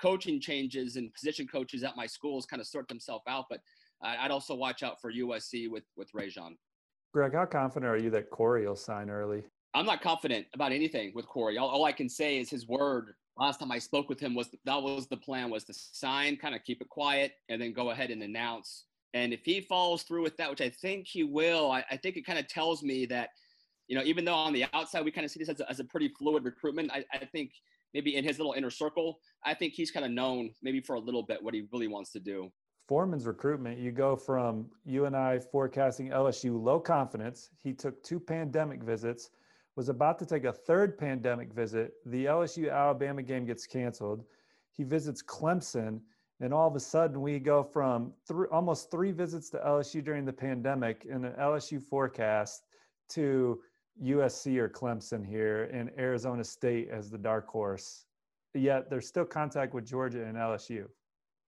coaching 0.00 0.40
changes 0.40 0.96
and 0.96 1.12
position 1.12 1.46
coaches 1.46 1.82
at 1.82 1.96
my 1.96 2.06
schools 2.06 2.46
kind 2.46 2.60
of 2.60 2.66
sort 2.66 2.88
themselves 2.88 3.24
out. 3.28 3.46
But 3.50 3.60
I'd 4.02 4.30
also 4.30 4.54
watch 4.54 4.82
out 4.82 5.00
for 5.00 5.12
USC 5.12 5.70
with 5.70 5.84
with 5.96 6.10
Raesjon. 6.12 6.56
Greg, 7.12 7.34
how 7.34 7.46
confident 7.46 7.90
are 7.90 7.96
you 7.96 8.10
that 8.10 8.30
Korey 8.30 8.66
will 8.66 8.76
sign 8.76 9.10
early? 9.10 9.42
I'm 9.74 9.86
not 9.86 10.02
confident 10.02 10.46
about 10.54 10.72
anything 10.72 11.12
with 11.14 11.26
Korey. 11.26 11.60
All, 11.60 11.68
all 11.68 11.84
I 11.84 11.92
can 11.92 12.08
say 12.08 12.38
is 12.38 12.50
his 12.50 12.68
word. 12.68 13.14
Last 13.36 13.60
time 13.60 13.70
I 13.70 13.78
spoke 13.78 14.08
with 14.08 14.18
him 14.18 14.34
was 14.34 14.48
that 14.64 14.82
was 14.82 15.06
the 15.06 15.16
plan 15.16 15.50
was 15.50 15.64
to 15.64 15.74
sign, 15.74 16.36
kind 16.36 16.54
of 16.54 16.64
keep 16.64 16.80
it 16.80 16.88
quiet, 16.88 17.32
and 17.48 17.60
then 17.60 17.72
go 17.72 17.90
ahead 17.90 18.10
and 18.10 18.22
announce 18.22 18.84
and 19.14 19.32
if 19.32 19.44
he 19.44 19.60
follows 19.60 20.02
through 20.02 20.22
with 20.22 20.36
that, 20.36 20.50
which 20.50 20.60
I 20.60 20.68
think 20.68 21.06
he 21.06 21.22
will, 21.22 21.70
I, 21.70 21.84
I 21.90 21.96
think 21.96 22.16
it 22.16 22.26
kind 22.26 22.38
of 22.38 22.46
tells 22.46 22.82
me 22.82 23.06
that, 23.06 23.30
you 23.86 23.96
know, 23.96 24.04
even 24.04 24.24
though 24.24 24.34
on 24.34 24.52
the 24.52 24.66
outside 24.74 25.04
we 25.04 25.10
kind 25.10 25.24
of 25.24 25.30
see 25.30 25.40
this 25.40 25.48
as 25.48 25.60
a, 25.60 25.70
as 25.70 25.80
a 25.80 25.84
pretty 25.84 26.08
fluid 26.08 26.44
recruitment, 26.44 26.90
I, 26.92 27.04
I 27.12 27.24
think 27.24 27.52
maybe 27.94 28.16
in 28.16 28.24
his 28.24 28.38
little 28.38 28.52
inner 28.52 28.70
circle, 28.70 29.20
I 29.44 29.54
think 29.54 29.74
he's 29.74 29.90
kind 29.90 30.04
of 30.04 30.12
known 30.12 30.50
maybe 30.62 30.80
for 30.80 30.94
a 30.94 31.00
little 31.00 31.22
bit 31.22 31.42
what 31.42 31.54
he 31.54 31.66
really 31.72 31.88
wants 31.88 32.12
to 32.12 32.20
do. 32.20 32.50
Foreman's 32.86 33.26
recruitment, 33.26 33.78
you 33.78 33.92
go 33.92 34.16
from 34.16 34.70
you 34.84 35.04
and 35.04 35.14
I 35.14 35.38
forecasting 35.38 36.08
LSU 36.08 36.62
low 36.62 36.80
confidence. 36.80 37.50
He 37.62 37.74
took 37.74 38.02
two 38.02 38.18
pandemic 38.18 38.82
visits, 38.82 39.30
was 39.76 39.90
about 39.90 40.18
to 40.20 40.26
take 40.26 40.44
a 40.44 40.52
third 40.52 40.96
pandemic 40.96 41.52
visit. 41.52 41.92
The 42.06 42.24
LSU 42.24 42.72
Alabama 42.72 43.22
game 43.22 43.44
gets 43.44 43.66
canceled. 43.66 44.24
He 44.72 44.84
visits 44.84 45.22
Clemson 45.22 46.00
and 46.40 46.54
all 46.54 46.68
of 46.68 46.76
a 46.76 46.80
sudden, 46.80 47.20
we 47.20 47.38
go 47.38 47.64
from 47.64 48.12
almost 48.52 48.90
three 48.90 49.10
visits 49.10 49.50
to 49.50 49.58
LSU 49.58 50.04
during 50.04 50.24
the 50.24 50.32
pandemic 50.32 51.04
in 51.04 51.24
an 51.24 51.32
LSU 51.32 51.82
forecast 51.82 52.62
to 53.10 53.60
USC 54.02 54.56
or 54.58 54.68
Clemson 54.68 55.26
here 55.26 55.64
and 55.72 55.90
Arizona 55.98 56.44
State 56.44 56.88
as 56.90 57.10
the 57.10 57.18
dark 57.18 57.46
horse. 57.48 58.04
Yet 58.54 58.90
there's 58.90 59.06
still 59.06 59.24
contact 59.24 59.74
with 59.74 59.86
Georgia 59.86 60.24
and 60.24 60.36
LSU. 60.36 60.84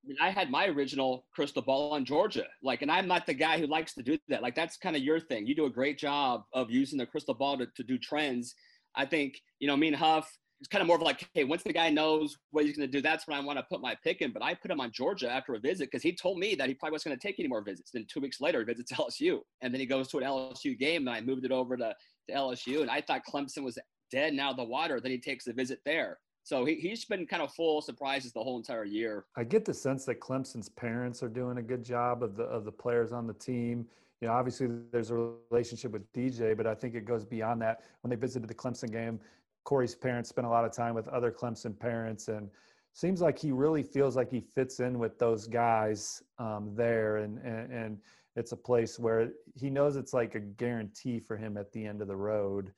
I 0.03 0.07
mean, 0.07 0.17
I 0.19 0.31
had 0.31 0.49
my 0.49 0.67
original 0.67 1.25
crystal 1.33 1.61
ball 1.61 1.93
on 1.93 2.05
Georgia. 2.05 2.45
Like, 2.63 2.81
and 2.81 2.91
I'm 2.91 3.07
not 3.07 3.25
the 3.25 3.33
guy 3.33 3.59
who 3.59 3.67
likes 3.67 3.93
to 3.95 4.03
do 4.03 4.17
that. 4.29 4.41
Like, 4.41 4.55
that's 4.55 4.77
kind 4.77 4.95
of 4.95 5.03
your 5.03 5.19
thing. 5.19 5.45
You 5.45 5.55
do 5.55 5.65
a 5.65 5.69
great 5.69 5.97
job 5.97 6.43
of 6.53 6.71
using 6.71 6.97
the 6.97 7.05
crystal 7.05 7.35
ball 7.35 7.57
to, 7.57 7.67
to 7.75 7.83
do 7.83 7.97
trends. 7.97 8.55
I 8.95 9.05
think, 9.05 9.39
you 9.59 9.67
know, 9.67 9.77
me 9.77 9.87
and 9.87 9.95
Huff, 9.95 10.31
it's 10.59 10.67
kind 10.67 10.81
of 10.81 10.87
more 10.87 10.95
of 10.95 11.01
like, 11.01 11.27
hey, 11.33 11.43
once 11.43 11.63
the 11.63 11.73
guy 11.73 11.89
knows 11.89 12.37
what 12.51 12.65
he's 12.65 12.77
going 12.77 12.87
to 12.87 12.91
do, 12.91 13.01
that's 13.01 13.27
when 13.27 13.35
I 13.35 13.41
want 13.41 13.57
to 13.57 13.63
put 13.63 13.81
my 13.81 13.95
pick 14.03 14.21
in. 14.21 14.31
But 14.31 14.43
I 14.43 14.53
put 14.53 14.69
him 14.69 14.79
on 14.79 14.91
Georgia 14.91 15.29
after 15.29 15.55
a 15.55 15.59
visit 15.59 15.89
because 15.89 16.03
he 16.03 16.15
told 16.15 16.37
me 16.37 16.53
that 16.55 16.67
he 16.67 16.75
probably 16.75 16.93
wasn't 16.93 17.11
going 17.11 17.19
to 17.19 17.27
take 17.27 17.39
any 17.39 17.49
more 17.49 17.63
visits. 17.63 17.89
Then 17.91 18.05
two 18.07 18.19
weeks 18.19 18.39
later, 18.39 18.59
he 18.59 18.65
visits 18.65 18.91
LSU, 18.91 19.39
and 19.61 19.73
then 19.73 19.79
he 19.79 19.87
goes 19.87 20.07
to 20.09 20.19
an 20.19 20.23
LSU 20.23 20.77
game, 20.77 21.07
and 21.07 21.15
I 21.15 21.21
moved 21.21 21.45
it 21.45 21.51
over 21.51 21.77
to, 21.77 21.95
to 22.29 22.35
LSU, 22.35 22.81
and 22.81 22.89
I 22.89 23.01
thought 23.01 23.21
Clemson 23.29 23.63
was 23.63 23.77
dead 24.11 24.33
now 24.33 24.53
the 24.53 24.63
water. 24.63 24.99
Then 24.99 25.11
he 25.11 25.17
takes 25.17 25.47
a 25.47 25.53
visit 25.53 25.79
there. 25.85 26.19
So 26.43 26.65
he, 26.65 26.75
he's 26.75 27.05
been 27.05 27.25
kind 27.27 27.41
of 27.41 27.53
full 27.53 27.81
surprises 27.81 28.33
the 28.33 28.43
whole 28.43 28.57
entire 28.57 28.83
year. 28.83 29.25
I 29.35 29.43
get 29.43 29.63
the 29.63 29.73
sense 29.73 30.05
that 30.05 30.19
Clemson's 30.19 30.69
parents 30.69 31.21
are 31.21 31.29
doing 31.29 31.57
a 31.57 31.61
good 31.61 31.83
job 31.83 32.23
of 32.23 32.35
the 32.35 32.43
of 32.43 32.65
the 32.65 32.71
players 32.71 33.11
on 33.11 33.27
the 33.27 33.33
team. 33.33 33.85
You 34.21 34.27
know, 34.27 34.33
obviously 34.33 34.67
there's 34.91 35.11
a 35.11 35.33
relationship 35.49 35.91
with 35.91 36.11
DJ, 36.13 36.55
but 36.55 36.67
I 36.67 36.75
think 36.75 36.95
it 36.95 37.05
goes 37.05 37.25
beyond 37.25 37.61
that. 37.61 37.81
When 38.01 38.09
they 38.09 38.15
visited 38.15 38.47
the 38.47 38.53
Clemson 38.53 38.91
game, 38.91 39.19
Korey's 39.65 39.95
parents 39.95 40.29
spent 40.29 40.45
a 40.45 40.49
lot 40.49 40.65
of 40.65 40.71
time 40.71 40.93
with 40.93 41.07
other 41.07 41.31
Clemson 41.31 41.77
parents, 41.77 42.27
and 42.27 42.49
seems 42.93 43.21
like 43.21 43.37
he 43.37 43.51
really 43.51 43.83
feels 43.83 44.15
like 44.15 44.29
he 44.29 44.41
fits 44.41 44.79
in 44.79 44.99
with 44.99 45.17
those 45.17 45.47
guys 45.47 46.23
um, 46.39 46.71
there, 46.75 47.17
and, 47.17 47.37
and 47.39 47.71
and 47.71 47.97
it's 48.35 48.51
a 48.51 48.57
place 48.57 48.97
where 48.97 49.31
he 49.55 49.69
knows 49.69 49.95
it's 49.95 50.13
like 50.13 50.35
a 50.35 50.39
guarantee 50.39 51.19
for 51.19 51.35
him 51.35 51.57
at 51.57 51.71
the 51.71 51.85
end 51.85 52.01
of 52.01 52.07
the 52.07 52.15
road. 52.15 52.73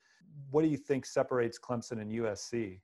What 0.50 0.62
do 0.62 0.68
you 0.68 0.76
think 0.76 1.06
separates 1.06 1.58
Clemson 1.58 2.00
and 2.00 2.10
USC? 2.10 2.80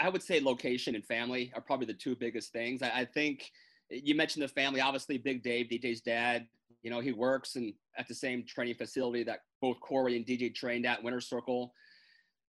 I 0.00 0.08
would 0.08 0.22
say 0.22 0.40
location 0.40 0.94
and 0.94 1.04
family 1.04 1.52
are 1.54 1.60
probably 1.60 1.86
the 1.86 1.94
two 1.94 2.16
biggest 2.16 2.52
things. 2.52 2.82
I 2.82 3.04
think 3.04 3.50
eh, 3.90 4.00
you 4.02 4.14
mentioned 4.14 4.42
the 4.42 4.48
family. 4.48 4.80
Obviously, 4.80 5.18
Big 5.18 5.42
Dave, 5.42 5.66
DJ's 5.66 6.00
dad, 6.00 6.46
you 6.82 6.90
know, 6.90 7.00
he 7.00 7.12
works 7.12 7.56
and 7.56 7.74
at 7.98 8.08
the 8.08 8.14
same 8.14 8.44
training 8.44 8.76
facility 8.76 9.24
that 9.24 9.40
both 9.60 9.76
Korey 9.80 10.16
and 10.16 10.24
DJ 10.24 10.54
trained 10.54 10.86
at 10.86 11.02
Winter 11.02 11.20
Circle. 11.20 11.74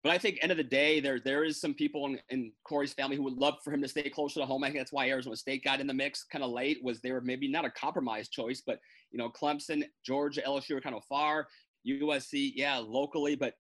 But 0.04 0.12
I 0.12 0.18
think 0.18 0.38
end 0.42 0.52
of 0.52 0.58
the 0.58 0.62
day, 0.62 1.00
there 1.00 1.18
there 1.18 1.44
is 1.44 1.58
some 1.58 1.72
people 1.72 2.04
in, 2.04 2.20
in, 2.28 2.52
Korey's 2.70 2.92
family 2.92 3.16
who 3.16 3.22
would 3.22 3.38
love 3.38 3.54
for 3.64 3.72
him 3.72 3.80
to 3.80 3.88
stay 3.88 4.10
closer 4.10 4.38
to 4.38 4.46
home. 4.46 4.62
I 4.62 4.66
think 4.66 4.78
that's 4.78 4.92
why 4.92 5.08
Arizona 5.08 5.34
State 5.34 5.64
got 5.64 5.80
in 5.80 5.86
the 5.86 5.94
mix 5.94 6.24
kind 6.24 6.44
of 6.44 6.50
late. 6.50 6.78
Was 6.84 7.00
they 7.00 7.10
were 7.10 7.22
maybe 7.22 7.48
not 7.48 7.64
a 7.64 7.70
compromise 7.70 8.28
choice, 8.28 8.62
but 8.64 8.78
you 9.10 9.18
know 9.18 9.30
Clemson, 9.30 9.82
Georgia, 10.04 10.42
LSU 10.46 10.74
were 10.74 10.82
kind 10.82 10.94
of 10.94 11.04
far. 11.04 11.48
USC, 11.88 12.52
yeah, 12.54 12.76
locally, 12.76 13.34
but 13.34 13.54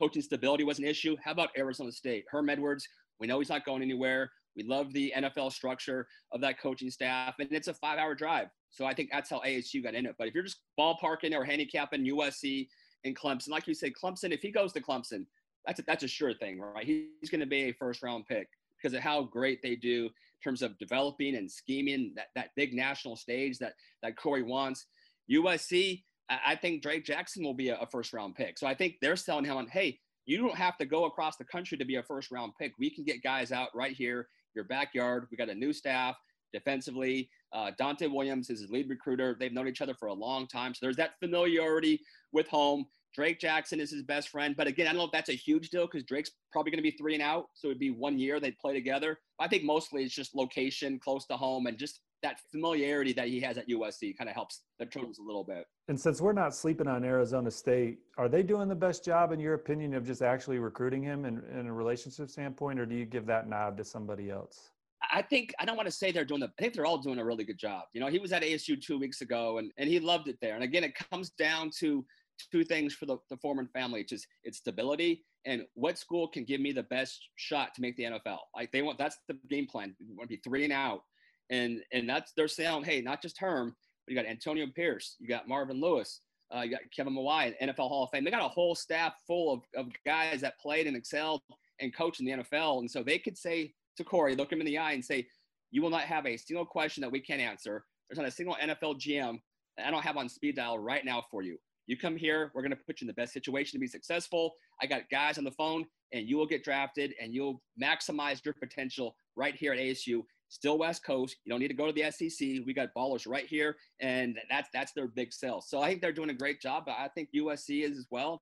coaching 0.00 0.22
stability 0.22 0.64
was 0.64 0.78
an 0.78 0.86
issue. 0.86 1.16
How 1.22 1.32
about 1.32 1.50
Arizona 1.56 1.92
State? 1.92 2.24
Herm 2.30 2.48
Edwards, 2.48 2.88
we 3.18 3.26
know 3.26 3.38
he's 3.38 3.50
not 3.50 3.66
going 3.66 3.82
anywhere. 3.82 4.30
We 4.56 4.64
love 4.64 4.92
the 4.94 5.12
NFL 5.16 5.52
structure 5.52 6.06
of 6.32 6.40
that 6.40 6.60
coaching 6.60 6.90
staff, 6.90 7.34
and 7.38 7.48
it's 7.52 7.68
a 7.68 7.74
five-hour 7.74 8.14
drive. 8.14 8.48
So 8.70 8.84
I 8.84 8.94
think 8.94 9.10
that's 9.12 9.30
how 9.30 9.40
ASU 9.40 9.82
got 9.82 9.94
in 9.94 10.06
it. 10.06 10.16
But 10.18 10.28
if 10.28 10.34
you're 10.34 10.44
just 10.44 10.60
ballparking 10.78 11.34
or 11.34 11.44
handicapping 11.44 12.04
USC 12.06 12.68
and 13.04 13.16
Clemson, 13.16 13.50
like 13.50 13.66
you 13.66 13.74
said, 13.74 13.92
Clemson, 14.02 14.32
if 14.32 14.40
he 14.40 14.50
goes 14.50 14.72
to 14.72 14.80
Clemson, 14.80 15.24
that's 15.66 15.80
a, 15.80 15.82
that's 15.86 16.04
a 16.04 16.08
sure 16.08 16.34
thing, 16.34 16.60
right? 16.60 16.84
He's 16.84 17.30
going 17.30 17.40
to 17.40 17.46
be 17.46 17.64
a 17.64 17.72
first 17.72 18.02
round 18.02 18.26
pick 18.26 18.48
because 18.76 18.94
of 18.94 19.02
how 19.02 19.22
great 19.22 19.62
they 19.62 19.76
do 19.76 20.06
in 20.06 20.42
terms 20.42 20.62
of 20.62 20.78
developing 20.78 21.36
and 21.36 21.50
scheming 21.50 22.12
that, 22.16 22.28
that 22.34 22.50
big 22.56 22.74
national 22.74 23.16
stage 23.16 23.58
that 23.58 23.74
that 24.02 24.16
Korey 24.16 24.44
wants. 24.44 24.86
USC, 25.30 26.02
I 26.28 26.54
think 26.56 26.82
Drake 26.82 27.04
Jackson 27.04 27.44
will 27.44 27.54
be 27.54 27.68
a, 27.68 27.86
first 27.90 28.12
round 28.12 28.34
pick. 28.34 28.58
So 28.58 28.66
I 28.66 28.74
think 28.74 28.96
they're 29.00 29.16
selling 29.16 29.44
him 29.44 29.56
on, 29.56 29.66
hey, 29.68 29.98
you 30.26 30.38
don't 30.38 30.56
have 30.56 30.76
to 30.78 30.86
go 30.86 31.04
across 31.04 31.36
the 31.36 31.44
country 31.44 31.76
to 31.78 31.84
be 31.84 31.96
a 31.96 32.02
first 32.02 32.30
round 32.30 32.52
pick. 32.58 32.72
We 32.78 32.90
can 32.90 33.04
get 33.04 33.22
guys 33.22 33.52
out 33.52 33.68
right 33.74 33.94
here, 33.94 34.28
your 34.54 34.64
backyard. 34.64 35.26
We 35.30 35.36
got 35.36 35.48
a 35.48 35.54
new 35.54 35.72
staff 35.72 36.16
defensively. 36.52 37.30
Uh, 37.52 37.72
Dante 37.78 38.06
Williams 38.06 38.50
is 38.50 38.60
his 38.60 38.70
lead 38.70 38.88
recruiter. 38.88 39.36
They've 39.38 39.52
known 39.52 39.68
each 39.68 39.82
other 39.82 39.94
for 39.94 40.06
a 40.06 40.14
long 40.14 40.46
time. 40.46 40.74
So 40.74 40.80
there's 40.82 40.96
that 40.96 41.18
familiarity 41.20 42.00
with 42.32 42.48
home. 42.48 42.86
Drake 43.14 43.40
Jackson 43.40 43.80
is 43.80 43.90
his 43.90 44.02
best 44.02 44.28
friend. 44.28 44.54
But 44.56 44.66
again, 44.66 44.86
I 44.86 44.90
don't 44.90 44.98
know 44.98 45.06
if 45.06 45.12
that's 45.12 45.28
a 45.28 45.34
huge 45.34 45.70
deal 45.70 45.86
because 45.86 46.04
Drake's 46.04 46.30
probably 46.52 46.70
going 46.70 46.78
to 46.78 46.90
be 46.90 46.96
three 46.96 47.14
and 47.14 47.22
out. 47.22 47.46
So 47.54 47.68
it'd 47.68 47.78
be 47.78 47.90
one 47.90 48.18
year 48.18 48.40
they'd 48.40 48.58
play 48.58 48.72
together. 48.72 49.18
I 49.38 49.48
think 49.48 49.64
mostly 49.64 50.04
it's 50.04 50.14
just 50.14 50.34
location 50.34 50.98
close 50.98 51.26
to 51.26 51.36
home 51.36 51.66
and 51.66 51.78
just 51.78 52.00
that 52.22 52.38
familiarity 52.50 53.12
that 53.14 53.28
he 53.28 53.40
has 53.40 53.56
at 53.56 53.68
USC 53.68 54.16
kind 54.16 54.28
of 54.28 54.34
helps 54.34 54.62
the 54.78 54.86
Trojans 54.86 55.18
a 55.18 55.22
little 55.22 55.44
bit. 55.44 55.64
And 55.88 55.98
since 55.98 56.20
we're 56.20 56.34
not 56.34 56.54
sleeping 56.54 56.86
on 56.86 57.04
Arizona 57.04 57.50
State, 57.50 57.98
are 58.18 58.28
they 58.28 58.42
doing 58.42 58.68
the 58.68 58.74
best 58.74 59.04
job, 59.04 59.32
in 59.32 59.40
your 59.40 59.54
opinion, 59.54 59.94
of 59.94 60.06
just 60.06 60.22
actually 60.22 60.58
recruiting 60.58 61.02
him 61.02 61.24
in, 61.24 61.42
in 61.58 61.66
a 61.66 61.72
relationship 61.72 62.28
standpoint, 62.28 62.78
or 62.78 62.86
do 62.86 62.94
you 62.94 63.06
give 63.06 63.26
that 63.26 63.48
nod 63.48 63.76
to 63.78 63.84
somebody 63.84 64.30
else? 64.30 64.70
I 65.12 65.22
think 65.22 65.54
I 65.58 65.64
don't 65.64 65.76
want 65.76 65.86
to 65.86 65.94
say 65.94 66.12
they're 66.12 66.26
doing 66.26 66.40
the. 66.40 66.48
I 66.58 66.62
think 66.62 66.74
they're 66.74 66.86
all 66.86 66.98
doing 66.98 67.18
a 67.18 67.24
really 67.24 67.44
good 67.44 67.58
job. 67.58 67.84
You 67.94 68.00
know, 68.00 68.08
he 68.08 68.18
was 68.18 68.32
at 68.32 68.42
ASU 68.42 68.80
two 68.80 68.98
weeks 68.98 69.22
ago, 69.22 69.58
and 69.58 69.72
and 69.78 69.88
he 69.88 69.98
loved 69.98 70.28
it 70.28 70.36
there. 70.42 70.54
And 70.54 70.62
again, 70.62 70.84
it 70.84 70.94
comes 71.10 71.30
down 71.30 71.70
to 71.78 72.04
two 72.48 72.64
things 72.64 72.94
for 72.94 73.06
the, 73.06 73.16
the 73.28 73.36
Foreman 73.36 73.68
family, 73.68 74.00
which 74.00 74.12
is 74.12 74.26
its 74.44 74.58
stability 74.58 75.24
and 75.46 75.62
what 75.74 75.98
school 75.98 76.28
can 76.28 76.44
give 76.44 76.60
me 76.60 76.72
the 76.72 76.82
best 76.84 77.28
shot 77.36 77.74
to 77.74 77.80
make 77.80 77.96
the 77.96 78.04
NFL. 78.04 78.38
Like 78.54 78.72
they 78.72 78.82
want 78.82 78.98
that's 78.98 79.18
the 79.28 79.36
game 79.48 79.66
plan. 79.66 79.94
You 79.98 80.16
want 80.16 80.28
to 80.30 80.36
be 80.36 80.42
three 80.42 80.64
and 80.64 80.72
out. 80.72 81.02
And 81.50 81.82
and 81.92 82.08
that's 82.08 82.32
they're 82.36 82.48
saying, 82.48 82.84
hey, 82.84 83.00
not 83.00 83.22
just 83.22 83.38
Herm, 83.38 83.74
but 84.06 84.12
you 84.12 84.20
got 84.20 84.28
Antonio 84.28 84.66
Pierce, 84.74 85.16
you 85.18 85.28
got 85.28 85.48
Marvin 85.48 85.80
Lewis, 85.80 86.20
uh, 86.54 86.60
you 86.60 86.70
got 86.70 86.80
Kevin 86.94 87.14
Mawae, 87.14 87.54
NFL 87.62 87.88
Hall 87.88 88.04
of 88.04 88.10
Fame. 88.10 88.24
They 88.24 88.30
got 88.30 88.44
a 88.44 88.48
whole 88.48 88.74
staff 88.74 89.14
full 89.26 89.52
of, 89.52 89.60
of 89.76 89.92
guys 90.04 90.40
that 90.42 90.60
played 90.60 90.86
and 90.86 90.96
excelled 90.96 91.42
and 91.80 91.94
coached 91.94 92.20
in 92.20 92.26
the 92.26 92.32
NFL. 92.32 92.80
And 92.80 92.90
so 92.90 93.02
they 93.02 93.18
could 93.18 93.38
say 93.38 93.72
to 93.96 94.04
Korey, 94.04 94.36
look 94.36 94.52
him 94.52 94.60
in 94.60 94.66
the 94.66 94.78
eye 94.78 94.92
and 94.92 95.04
say, 95.04 95.26
You 95.70 95.82
will 95.82 95.90
not 95.90 96.02
have 96.02 96.26
a 96.26 96.36
single 96.36 96.66
question 96.66 97.00
that 97.02 97.10
we 97.10 97.20
can't 97.20 97.40
answer. 97.40 97.84
There's 98.08 98.18
not 98.18 98.28
a 98.28 98.32
single 98.32 98.56
NFL 98.56 99.00
GM 99.00 99.38
I 99.84 99.90
don't 99.90 100.02
have 100.02 100.16
on 100.16 100.28
speed 100.28 100.56
dial 100.56 100.78
right 100.78 101.04
now 101.04 101.24
for 101.30 101.42
you. 101.42 101.58
You 101.90 101.96
come 101.96 102.16
here, 102.16 102.52
we're 102.54 102.62
going 102.62 102.70
to 102.70 102.76
put 102.76 103.00
you 103.00 103.04
in 103.04 103.08
the 103.08 103.14
best 103.14 103.32
situation 103.32 103.72
to 103.72 103.80
be 103.80 103.88
successful. 103.88 104.54
I 104.80 104.86
got 104.86 105.10
guys 105.10 105.38
on 105.38 105.44
the 105.44 105.50
phone, 105.50 105.84
and 106.12 106.24
you 106.24 106.36
will 106.36 106.46
get 106.46 106.62
drafted 106.62 107.14
and 107.20 107.34
you'll 107.34 107.60
maximize 107.82 108.44
your 108.44 108.54
potential 108.54 109.16
right 109.34 109.56
here 109.56 109.72
at 109.72 109.80
ASU. 109.80 110.22
Still 110.50 110.78
West 110.78 111.04
Coast. 111.04 111.34
You 111.44 111.50
don't 111.50 111.58
need 111.58 111.66
to 111.66 111.74
go 111.74 111.90
to 111.90 111.92
the 111.92 112.08
SEC. 112.12 112.64
We 112.64 112.72
got 112.74 112.90
ballers 112.96 113.26
right 113.28 113.44
here, 113.44 113.74
and 113.98 114.38
that's 114.48 114.68
that's 114.72 114.92
their 114.92 115.08
big 115.08 115.32
sell. 115.32 115.60
So 115.60 115.82
I 115.82 115.88
think 115.88 116.00
they're 116.00 116.12
doing 116.12 116.30
a 116.30 116.34
great 116.34 116.60
job. 116.60 116.84
But 116.86 116.94
I 116.96 117.08
think 117.08 117.30
USC 117.34 117.82
is 117.82 117.98
as 117.98 118.06
well. 118.08 118.40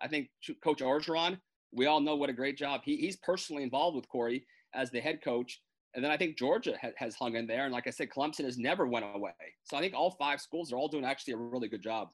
I 0.00 0.08
think 0.08 0.30
Coach 0.64 0.80
Orgeron, 0.80 1.38
we 1.72 1.84
all 1.84 2.00
know 2.00 2.16
what 2.16 2.30
a 2.30 2.32
great 2.32 2.56
job 2.56 2.80
he, 2.82 2.96
he's 2.96 3.16
personally 3.16 3.62
involved 3.62 3.96
with 3.96 4.08
Korey 4.08 4.44
as 4.74 4.90
the 4.90 5.00
head 5.00 5.22
coach. 5.22 5.60
And 5.94 6.02
then 6.02 6.10
I 6.10 6.16
think 6.16 6.38
Georgia 6.38 6.78
ha- 6.80 6.92
has 6.96 7.14
hung 7.14 7.36
in 7.36 7.46
there. 7.46 7.64
And 7.64 7.74
like 7.74 7.86
I 7.86 7.90
said, 7.90 8.08
Clemson 8.08 8.46
has 8.46 8.56
never 8.56 8.86
went 8.86 9.04
away. 9.14 9.32
So 9.64 9.76
I 9.76 9.80
think 9.80 9.92
all 9.92 10.12
five 10.12 10.40
schools 10.40 10.72
are 10.72 10.76
all 10.76 10.88
doing 10.88 11.04
actually 11.04 11.34
a 11.34 11.38
really 11.38 11.68
good 11.68 11.82
job. 11.82 12.08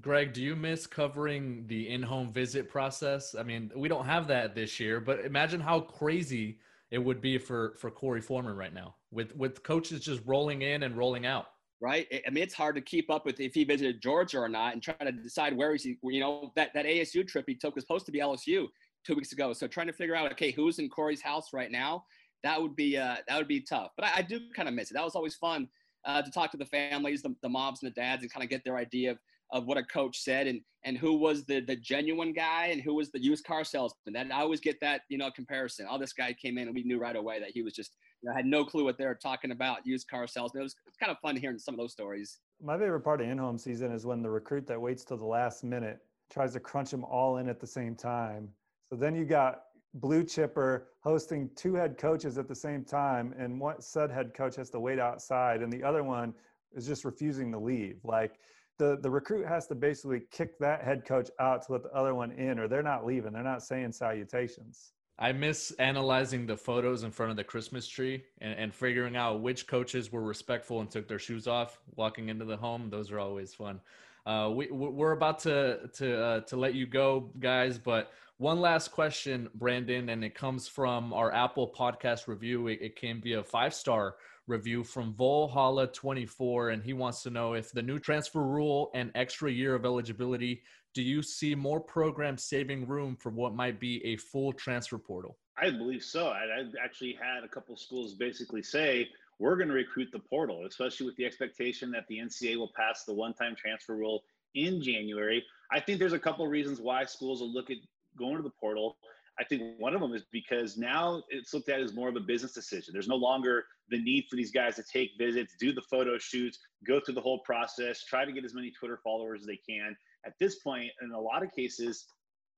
Greg, 0.00 0.32
do 0.32 0.42
you 0.42 0.54
miss 0.54 0.86
covering 0.86 1.66
the 1.66 1.88
in-home 1.88 2.32
visit 2.32 2.68
process? 2.68 3.34
I 3.34 3.42
mean, 3.42 3.72
we 3.74 3.88
don't 3.88 4.04
have 4.04 4.28
that 4.28 4.54
this 4.54 4.78
year, 4.78 5.00
but 5.00 5.24
imagine 5.24 5.60
how 5.60 5.80
crazy 5.80 6.58
it 6.90 6.98
would 6.98 7.20
be 7.20 7.38
for 7.38 7.74
for 7.78 7.90
Korey 7.90 8.22
Foreman 8.22 8.56
right 8.56 8.74
now 8.74 8.94
with 9.10 9.34
with 9.36 9.62
coaches 9.62 10.00
just 10.00 10.22
rolling 10.26 10.62
in 10.62 10.84
and 10.84 10.96
rolling 10.96 11.26
out. 11.26 11.46
Right. 11.80 12.06
I 12.26 12.30
mean, 12.30 12.42
it's 12.42 12.54
hard 12.54 12.74
to 12.74 12.82
keep 12.82 13.10
up 13.10 13.24
with 13.24 13.40
if 13.40 13.54
he 13.54 13.64
visited 13.64 14.02
Georgia 14.02 14.38
or 14.38 14.48
not, 14.48 14.74
and 14.74 14.82
trying 14.82 15.06
to 15.06 15.12
decide 15.12 15.56
where 15.56 15.72
he's. 15.72 15.86
You 15.86 16.20
know, 16.20 16.52
that 16.56 16.70
that 16.74 16.84
ASU 16.84 17.26
trip 17.26 17.46
he 17.48 17.54
took 17.54 17.74
was 17.74 17.84
supposed 17.84 18.06
to 18.06 18.12
be 18.12 18.20
LSU 18.20 18.66
two 19.04 19.14
weeks 19.14 19.32
ago. 19.32 19.52
So 19.52 19.66
trying 19.66 19.86
to 19.86 19.92
figure 19.92 20.14
out, 20.14 20.30
okay, 20.32 20.50
who's 20.50 20.78
in 20.78 20.90
Korey's 20.90 21.22
house 21.22 21.52
right 21.52 21.70
now? 21.70 22.04
That 22.42 22.60
would 22.60 22.76
be 22.76 22.98
uh, 22.98 23.16
that 23.26 23.38
would 23.38 23.48
be 23.48 23.60
tough. 23.60 23.92
But 23.96 24.06
I, 24.06 24.18
I 24.18 24.22
do 24.22 24.40
kind 24.54 24.68
of 24.68 24.74
miss 24.74 24.90
it. 24.90 24.94
That 24.94 25.04
was 25.04 25.14
always 25.14 25.34
fun 25.36 25.68
uh, 26.04 26.22
to 26.22 26.30
talk 26.30 26.50
to 26.50 26.56
the 26.56 26.66
families, 26.66 27.22
the, 27.22 27.34
the 27.42 27.48
moms 27.48 27.82
and 27.82 27.90
the 27.90 27.94
dads, 27.94 28.22
and 28.22 28.32
kind 28.32 28.44
of 28.44 28.50
get 28.50 28.62
their 28.64 28.76
idea 28.76 29.12
of 29.12 29.18
of 29.52 29.66
what 29.66 29.78
a 29.78 29.84
coach 29.84 30.18
said 30.18 30.46
and 30.46 30.60
and 30.84 30.96
who 30.96 31.14
was 31.14 31.44
the 31.44 31.60
the 31.60 31.76
genuine 31.76 32.32
guy 32.32 32.66
and 32.66 32.80
who 32.80 32.94
was 32.94 33.10
the 33.10 33.22
used 33.22 33.44
car 33.44 33.64
salesman. 33.64 34.14
That 34.14 34.32
I 34.32 34.40
always 34.40 34.60
get 34.60 34.80
that 34.80 35.02
you 35.08 35.18
know 35.18 35.30
comparison. 35.30 35.86
Oh, 35.88 35.98
this 35.98 36.12
guy 36.12 36.32
came 36.32 36.58
in 36.58 36.66
and 36.66 36.74
we 36.74 36.82
knew 36.82 36.98
right 36.98 37.16
away 37.16 37.40
that 37.40 37.50
he 37.50 37.62
was 37.62 37.74
just 37.74 37.96
you 38.22 38.28
know, 38.28 38.36
had 38.36 38.46
no 38.46 38.64
clue 38.64 38.84
what 38.84 38.98
they 38.98 39.06
were 39.06 39.14
talking 39.14 39.50
about. 39.50 39.86
Used 39.86 40.08
car 40.08 40.26
salesman. 40.26 40.62
It 40.62 40.64
was, 40.64 40.76
it's 40.86 40.96
kind 40.96 41.10
of 41.10 41.18
fun 41.20 41.36
hearing 41.36 41.58
some 41.58 41.74
of 41.74 41.78
those 41.78 41.92
stories. 41.92 42.38
My 42.62 42.78
favorite 42.78 43.00
part 43.00 43.20
of 43.20 43.28
in-home 43.28 43.58
season 43.58 43.92
is 43.92 44.04
when 44.06 44.22
the 44.22 44.30
recruit 44.30 44.66
that 44.66 44.80
waits 44.80 45.04
till 45.04 45.16
the 45.16 45.24
last 45.24 45.64
minute 45.64 45.98
tries 46.30 46.52
to 46.52 46.60
crunch 46.60 46.90
them 46.90 47.04
all 47.04 47.38
in 47.38 47.48
at 47.48 47.60
the 47.60 47.66
same 47.66 47.96
time. 47.96 48.48
So 48.88 48.96
then 48.96 49.14
you 49.14 49.24
got 49.24 49.62
blue 49.94 50.24
chipper 50.24 50.88
hosting 51.00 51.50
two 51.56 51.74
head 51.74 51.98
coaches 51.98 52.38
at 52.38 52.46
the 52.46 52.54
same 52.54 52.84
time 52.84 53.34
and 53.38 53.58
one 53.58 53.80
said 53.80 54.10
head 54.10 54.32
coach 54.34 54.54
has 54.56 54.70
to 54.70 54.78
wait 54.78 55.00
outside 55.00 55.62
and 55.62 55.72
the 55.72 55.82
other 55.82 56.04
one 56.04 56.32
is 56.72 56.86
just 56.86 57.04
refusing 57.04 57.50
to 57.50 57.58
leave 57.58 57.96
like 58.04 58.38
the 58.80 58.98
the 59.00 59.10
recruit 59.10 59.46
has 59.46 59.66
to 59.68 59.74
basically 59.74 60.22
kick 60.32 60.58
that 60.58 60.82
head 60.82 61.04
coach 61.04 61.30
out 61.38 61.64
to 61.66 61.72
let 61.72 61.82
the 61.82 61.90
other 61.90 62.14
one 62.14 62.32
in, 62.32 62.58
or 62.58 62.66
they're 62.66 62.82
not 62.82 63.06
leaving. 63.06 63.32
They're 63.32 63.42
not 63.42 63.62
saying 63.62 63.92
salutations. 63.92 64.92
I 65.18 65.32
miss 65.32 65.70
analyzing 65.72 66.46
the 66.46 66.56
photos 66.56 67.02
in 67.02 67.10
front 67.10 67.30
of 67.30 67.36
the 67.36 67.44
Christmas 67.44 67.86
tree 67.86 68.24
and, 68.40 68.58
and 68.58 68.74
figuring 68.74 69.16
out 69.16 69.42
which 69.42 69.66
coaches 69.66 70.10
were 70.10 70.22
respectful 70.22 70.80
and 70.80 70.90
took 70.90 71.06
their 71.06 71.18
shoes 71.18 71.46
off 71.46 71.78
walking 71.94 72.30
into 72.30 72.46
the 72.46 72.56
home. 72.56 72.88
Those 72.88 73.10
are 73.10 73.18
always 73.18 73.52
fun. 73.52 73.80
Uh, 74.24 74.50
we, 74.50 74.68
we're 74.70 75.12
about 75.12 75.38
to 75.40 75.90
to 75.94 76.22
uh, 76.22 76.40
to 76.40 76.56
let 76.56 76.74
you 76.74 76.86
go, 76.86 77.30
guys. 77.38 77.78
But 77.78 78.10
one 78.38 78.60
last 78.60 78.92
question, 78.92 79.50
Brandon, 79.54 80.08
and 80.08 80.24
it 80.24 80.34
comes 80.34 80.66
from 80.66 81.12
our 81.12 81.30
Apple 81.34 81.70
Podcast 81.78 82.26
review. 82.26 82.68
It, 82.68 82.78
it 82.80 82.96
came 82.96 83.20
via 83.20 83.42
five 83.44 83.74
star 83.74 84.14
review 84.46 84.84
from 84.84 85.14
Volhalla24, 85.14 86.72
and 86.72 86.82
he 86.82 86.92
wants 86.92 87.22
to 87.22 87.30
know 87.30 87.54
if 87.54 87.72
the 87.72 87.82
new 87.82 87.98
transfer 87.98 88.42
rule 88.42 88.90
and 88.94 89.10
extra 89.14 89.50
year 89.50 89.74
of 89.74 89.84
eligibility, 89.84 90.62
do 90.94 91.02
you 91.02 91.22
see 91.22 91.54
more 91.54 91.80
programs 91.80 92.44
saving 92.44 92.86
room 92.86 93.16
for 93.16 93.30
what 93.30 93.54
might 93.54 93.78
be 93.78 94.04
a 94.04 94.16
full 94.16 94.52
transfer 94.52 94.98
portal? 94.98 95.38
I 95.56 95.70
believe 95.70 96.02
so. 96.02 96.28
I, 96.28 96.46
have 96.58 96.74
actually 96.82 97.16
had 97.20 97.44
a 97.44 97.48
couple 97.48 97.76
schools 97.76 98.14
basically 98.14 98.62
say, 98.62 99.08
we're 99.38 99.56
going 99.56 99.68
to 99.68 99.74
recruit 99.74 100.08
the 100.12 100.18
portal, 100.18 100.66
especially 100.66 101.06
with 101.06 101.16
the 101.16 101.24
expectation 101.24 101.90
that 101.92 102.06
the 102.08 102.18
NCAA 102.18 102.56
will 102.56 102.72
pass 102.76 103.04
the 103.04 103.14
one 103.14 103.34
time 103.34 103.54
transfer 103.56 103.96
rule 103.96 104.22
in 104.54 104.82
January. 104.82 105.42
I 105.70 105.80
think 105.80 105.98
there's 105.98 106.12
a 106.12 106.18
couple 106.18 106.46
reasons 106.46 106.80
why 106.80 107.04
schools 107.04 107.40
will 107.40 107.52
look 107.52 107.70
at 107.70 107.78
going 108.18 108.36
to 108.36 108.42
the 108.42 108.52
portal. 108.60 108.96
I 109.40 109.44
think 109.44 109.62
one 109.78 109.94
of 109.94 110.02
them 110.02 110.12
is 110.12 110.24
because 110.30 110.76
now 110.76 111.22
it's 111.30 111.54
looked 111.54 111.70
at 111.70 111.80
as 111.80 111.94
more 111.94 112.10
of 112.10 112.16
a 112.16 112.20
business 112.20 112.52
decision. 112.52 112.92
There's 112.92 113.08
no 113.08 113.16
longer 113.16 113.64
the 113.88 113.98
need 113.98 114.26
for 114.28 114.36
these 114.36 114.50
guys 114.50 114.76
to 114.76 114.84
take 114.92 115.12
visits, 115.18 115.54
do 115.58 115.72
the 115.72 115.82
photo 115.82 116.18
shoots, 116.18 116.58
go 116.86 117.00
through 117.00 117.14
the 117.14 117.22
whole 117.22 117.38
process, 117.40 118.04
try 118.04 118.26
to 118.26 118.32
get 118.32 118.44
as 118.44 118.52
many 118.52 118.70
Twitter 118.70 119.00
followers 119.02 119.40
as 119.40 119.46
they 119.46 119.58
can. 119.68 119.96
At 120.26 120.34
this 120.38 120.56
point, 120.56 120.90
in 121.00 121.12
a 121.12 121.20
lot 121.20 121.42
of 121.42 121.50
cases, 121.52 122.04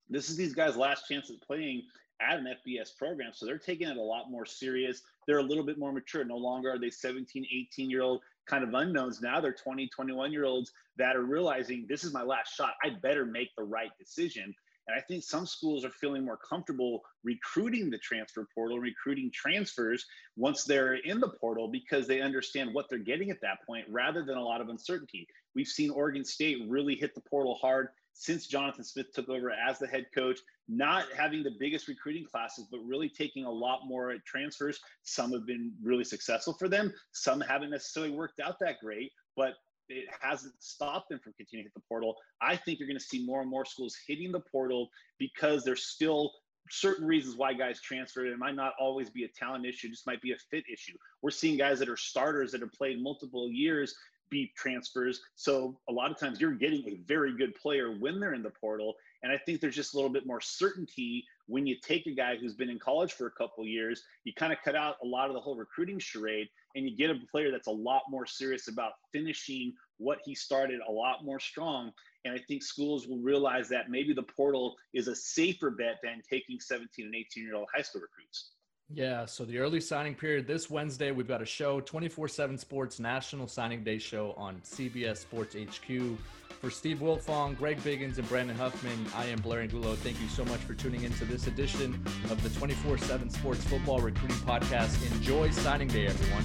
this 0.09 0.29
is 0.29 0.37
these 0.37 0.55
guys' 0.55 0.77
last 0.77 1.07
chance 1.09 1.31
at 1.31 1.41
playing 1.47 1.85
at 2.21 2.39
an 2.39 2.47
FBS 2.67 2.97
program. 2.97 3.31
So 3.33 3.47
they're 3.47 3.59
taking 3.59 3.89
it 3.89 3.97
a 3.97 4.03
lot 4.03 4.31
more 4.31 4.45
serious. 4.45 5.03
They're 5.27 5.39
a 5.39 5.43
little 5.43 5.65
bit 5.65 5.79
more 5.79 5.93
mature. 5.93 6.25
No 6.25 6.37
longer 6.37 6.73
are 6.73 6.79
they 6.79 6.91
17, 6.91 7.47
18 7.73 7.91
year 7.91 8.03
old 8.03 8.21
kind 8.47 8.65
of 8.65 8.75
unknowns. 8.75 9.21
Now 9.21 9.41
they're 9.41 9.53
20, 9.53 9.89
21 9.89 10.33
year 10.33 10.45
olds 10.45 10.73
that 10.97 11.17
are 11.17 11.23
realizing 11.23 11.87
this 11.89 12.05
is 12.05 12.13
my 12.13 12.23
last 12.23 12.55
shot. 12.55 12.75
I 12.83 12.91
better 12.91 13.25
make 13.25 13.51
the 13.57 13.65
right 13.65 13.91
decision. 13.99 14.55
And 14.89 14.97
I 14.97 15.01
think 15.01 15.23
some 15.23 15.47
schools 15.47 15.85
are 15.85 15.91
feeling 15.91 16.25
more 16.25 16.39
comfortable 16.39 17.03
recruiting 17.23 17.91
the 17.91 17.99
transfer 17.99 18.47
portal, 18.55 18.79
recruiting 18.79 19.31
transfers 19.33 20.05
once 20.37 20.65
they're 20.65 20.95
in 20.95 21.21
the 21.21 21.29
portal 21.41 21.69
because 21.69 22.07
they 22.07 22.21
understand 22.21 22.75
what 22.75 22.87
they're 22.91 22.99
getting 22.99 23.31
at 23.31 23.41
that 23.43 23.65
point 23.67 23.87
rather 23.89 24.25
than 24.25 24.37
a 24.37 24.43
lot 24.43 24.61
of 24.61 24.69
uncertainty. 24.69 25.27
We've 25.55 25.69
seen 25.69 25.91
Oregon 25.91 26.25
State 26.25 26.59
really 26.69 26.97
hit 26.97 27.15
the 27.15 27.21
portal 27.21 27.55
hard 27.61 27.89
since 28.15 28.47
Jonathan 28.47 28.85
Smith 28.85 29.13
took 29.13 29.29
over 29.29 29.51
as 29.51 29.79
the 29.79 29.87
head 29.87 30.07
coach, 30.15 30.39
not 30.69 31.07
having 31.17 31.43
the 31.43 31.57
biggest 31.59 31.89
recruiting 31.89 32.25
classes, 32.25 32.67
but 32.71 32.81
really 32.81 33.09
taking 33.09 33.45
a 33.45 33.51
lot 33.51 33.87
more 33.87 34.15
transfers. 34.27 34.81
Some 35.03 35.33
have 35.33 35.47
been 35.47 35.73
really 35.83 36.05
successful 36.05 36.55
for 36.55 36.69
them, 36.69 36.93
some 37.13 37.41
haven't 37.41 37.71
necessarily 37.71 38.13
worked 38.13 38.41
out 38.41 38.59
that 38.61 38.81
great, 38.81 39.13
but 39.37 39.55
it 39.93 40.09
hasn't 40.21 40.55
stopped 40.59 41.09
them 41.09 41.21
from 41.23 41.33
continuing 41.35 41.65
to 41.65 41.69
hit 41.69 41.75
the 41.75 41.89
portal. 41.89 42.17
I 42.41 42.57
think 42.57 42.79
you're 42.79 42.89
going 42.89 42.99
to 42.99 43.05
see 43.05 43.25
more 43.25 43.41
and 43.41 43.51
more 43.51 43.65
schools 43.65 43.97
hitting 44.07 44.33
the 44.33 44.41
portal 44.41 44.89
because 45.19 45.65
there's 45.65 45.85
still 45.87 46.33
certain 46.71 47.07
reasons 47.07 47.37
why 47.37 47.53
guys 47.53 47.81
transfer. 47.81 48.25
It 48.25 48.39
might 48.39 48.55
not 48.55 48.75
always 48.79 49.11
be 49.11 49.25
a 49.25 49.29
talent 49.29 49.67
issue, 49.67 49.89
just 49.89 50.07
might 50.07 50.23
be 50.23 50.33
a 50.33 50.37
fit 50.51 50.65
issue. 50.73 50.97
We're 51.21 51.31
seeing 51.31 51.57
guys 51.57 51.79
that 51.81 51.89
are 51.89 51.97
starters 51.97 52.53
that 52.53 52.61
have 52.61 52.73
played 52.73 53.03
multiple 53.03 53.51
years 53.51 53.95
be 54.31 54.51
transfers. 54.57 55.21
So 55.37 55.79
a 55.89 55.93
lot 55.93 56.11
of 56.11 56.19
times 56.19 56.41
you're 56.41 56.53
getting 56.55 56.83
a 56.89 57.01
very 57.07 57.37
good 57.37 57.55
player 57.55 57.93
when 57.93 58.19
they're 58.19 58.35
in 58.35 58.43
the 58.43 58.51
portal. 58.51 58.95
And 59.23 59.33
I 59.33 59.39
think 59.39 59.61
there's 59.61 59.77
just 59.77 59.95
a 59.95 59.97
little 59.97 60.11
bit 60.11 60.27
more 60.27 60.41
certainty 60.41 61.25
when 61.47 61.67
you 61.67 61.77
take 61.81 62.07
a 62.07 62.11
guy 62.11 62.37
who's 62.37 62.55
been 62.55 62.71
in 62.71 62.79
college 62.79 63.13
for 63.13 63.27
a 63.27 63.31
couple 63.31 63.65
years. 63.67 64.03
You 64.25 64.33
kind 64.35 64.53
of 64.53 64.59
cut 64.65 64.75
out 64.75 64.97
a 65.03 65.07
lot 65.07 65.29
of 65.29 65.35
the 65.35 65.41
whole 65.41 65.57
recruiting 65.57 65.99
charade 65.99 66.49
and 66.75 66.89
you 66.89 66.97
get 66.97 67.11
a 67.11 67.19
player 67.31 67.51
that's 67.51 67.69
a 67.69 67.73
lot 67.73 68.03
more 68.09 68.27
serious 68.27 68.69
about 68.69 68.93
finishing 69.13 69.75
what 69.99 70.19
he 70.25 70.35
started 70.35 70.81
a 70.89 70.91
lot 70.91 71.25
more 71.25 71.39
strong. 71.39 71.93
And 72.25 72.35
I 72.35 72.39
think 72.49 72.63
schools 72.63 73.07
will 73.07 73.19
realize 73.19 73.69
that 73.69 73.91
maybe 73.91 74.13
the 74.13 74.23
portal 74.23 74.77
is 74.95 75.09
a 75.09 75.15
safer 75.15 75.71
bet 75.71 75.99
than 76.03 76.23
taking 76.29 76.61
17 76.61 77.07
and 77.07 77.15
18 77.15 77.45
year 77.45 77.55
old 77.55 77.69
high 77.75 77.83
school 77.83 78.03
recruits. 78.03 78.51
Yeah, 78.95 79.25
so 79.25 79.45
the 79.45 79.59
early 79.59 79.81
signing 79.81 80.15
period 80.15 80.47
this 80.47 80.69
Wednesday, 80.69 81.13
we've 81.13 81.29
got 81.29 81.41
a 81.41 81.47
show 81.47 81.81
24 81.81 82.29
7 82.29 82.59
Sports 82.59 83.01
National 83.01 83.49
Signing 83.49 83.83
Day 83.83 83.99
show 83.99 84.35
on 84.37 84.61
CBS 84.65 85.19
Sports 85.19 85.57
HQ. 85.57 86.19
For 86.63 86.71
Steve 86.71 86.99
Wiltfong, 86.99 87.59
Greg 87.59 87.79
Biggins, 87.79 88.19
and 88.19 88.29
Brandon 88.29 88.55
Huffman, 88.55 89.05
I 89.17 89.25
am 89.25 89.41
Blair 89.41 89.63
Angulo. 89.63 89.97
Thank 89.97 90.21
you 90.21 90.29
so 90.29 90.45
much 90.45 90.61
for 90.61 90.75
tuning 90.75 91.03
into 91.03 91.25
this 91.25 91.49
edition 91.49 92.01
of 92.31 92.41
the 92.41 92.51
24 92.51 92.99
7 92.99 93.31
Sports 93.31 93.65
Football 93.65 93.99
Recruiting 93.99 94.37
Podcast. 94.37 95.05
Enjoy 95.13 95.51
signing 95.51 95.89
day, 95.89 96.07
everyone. 96.07 96.45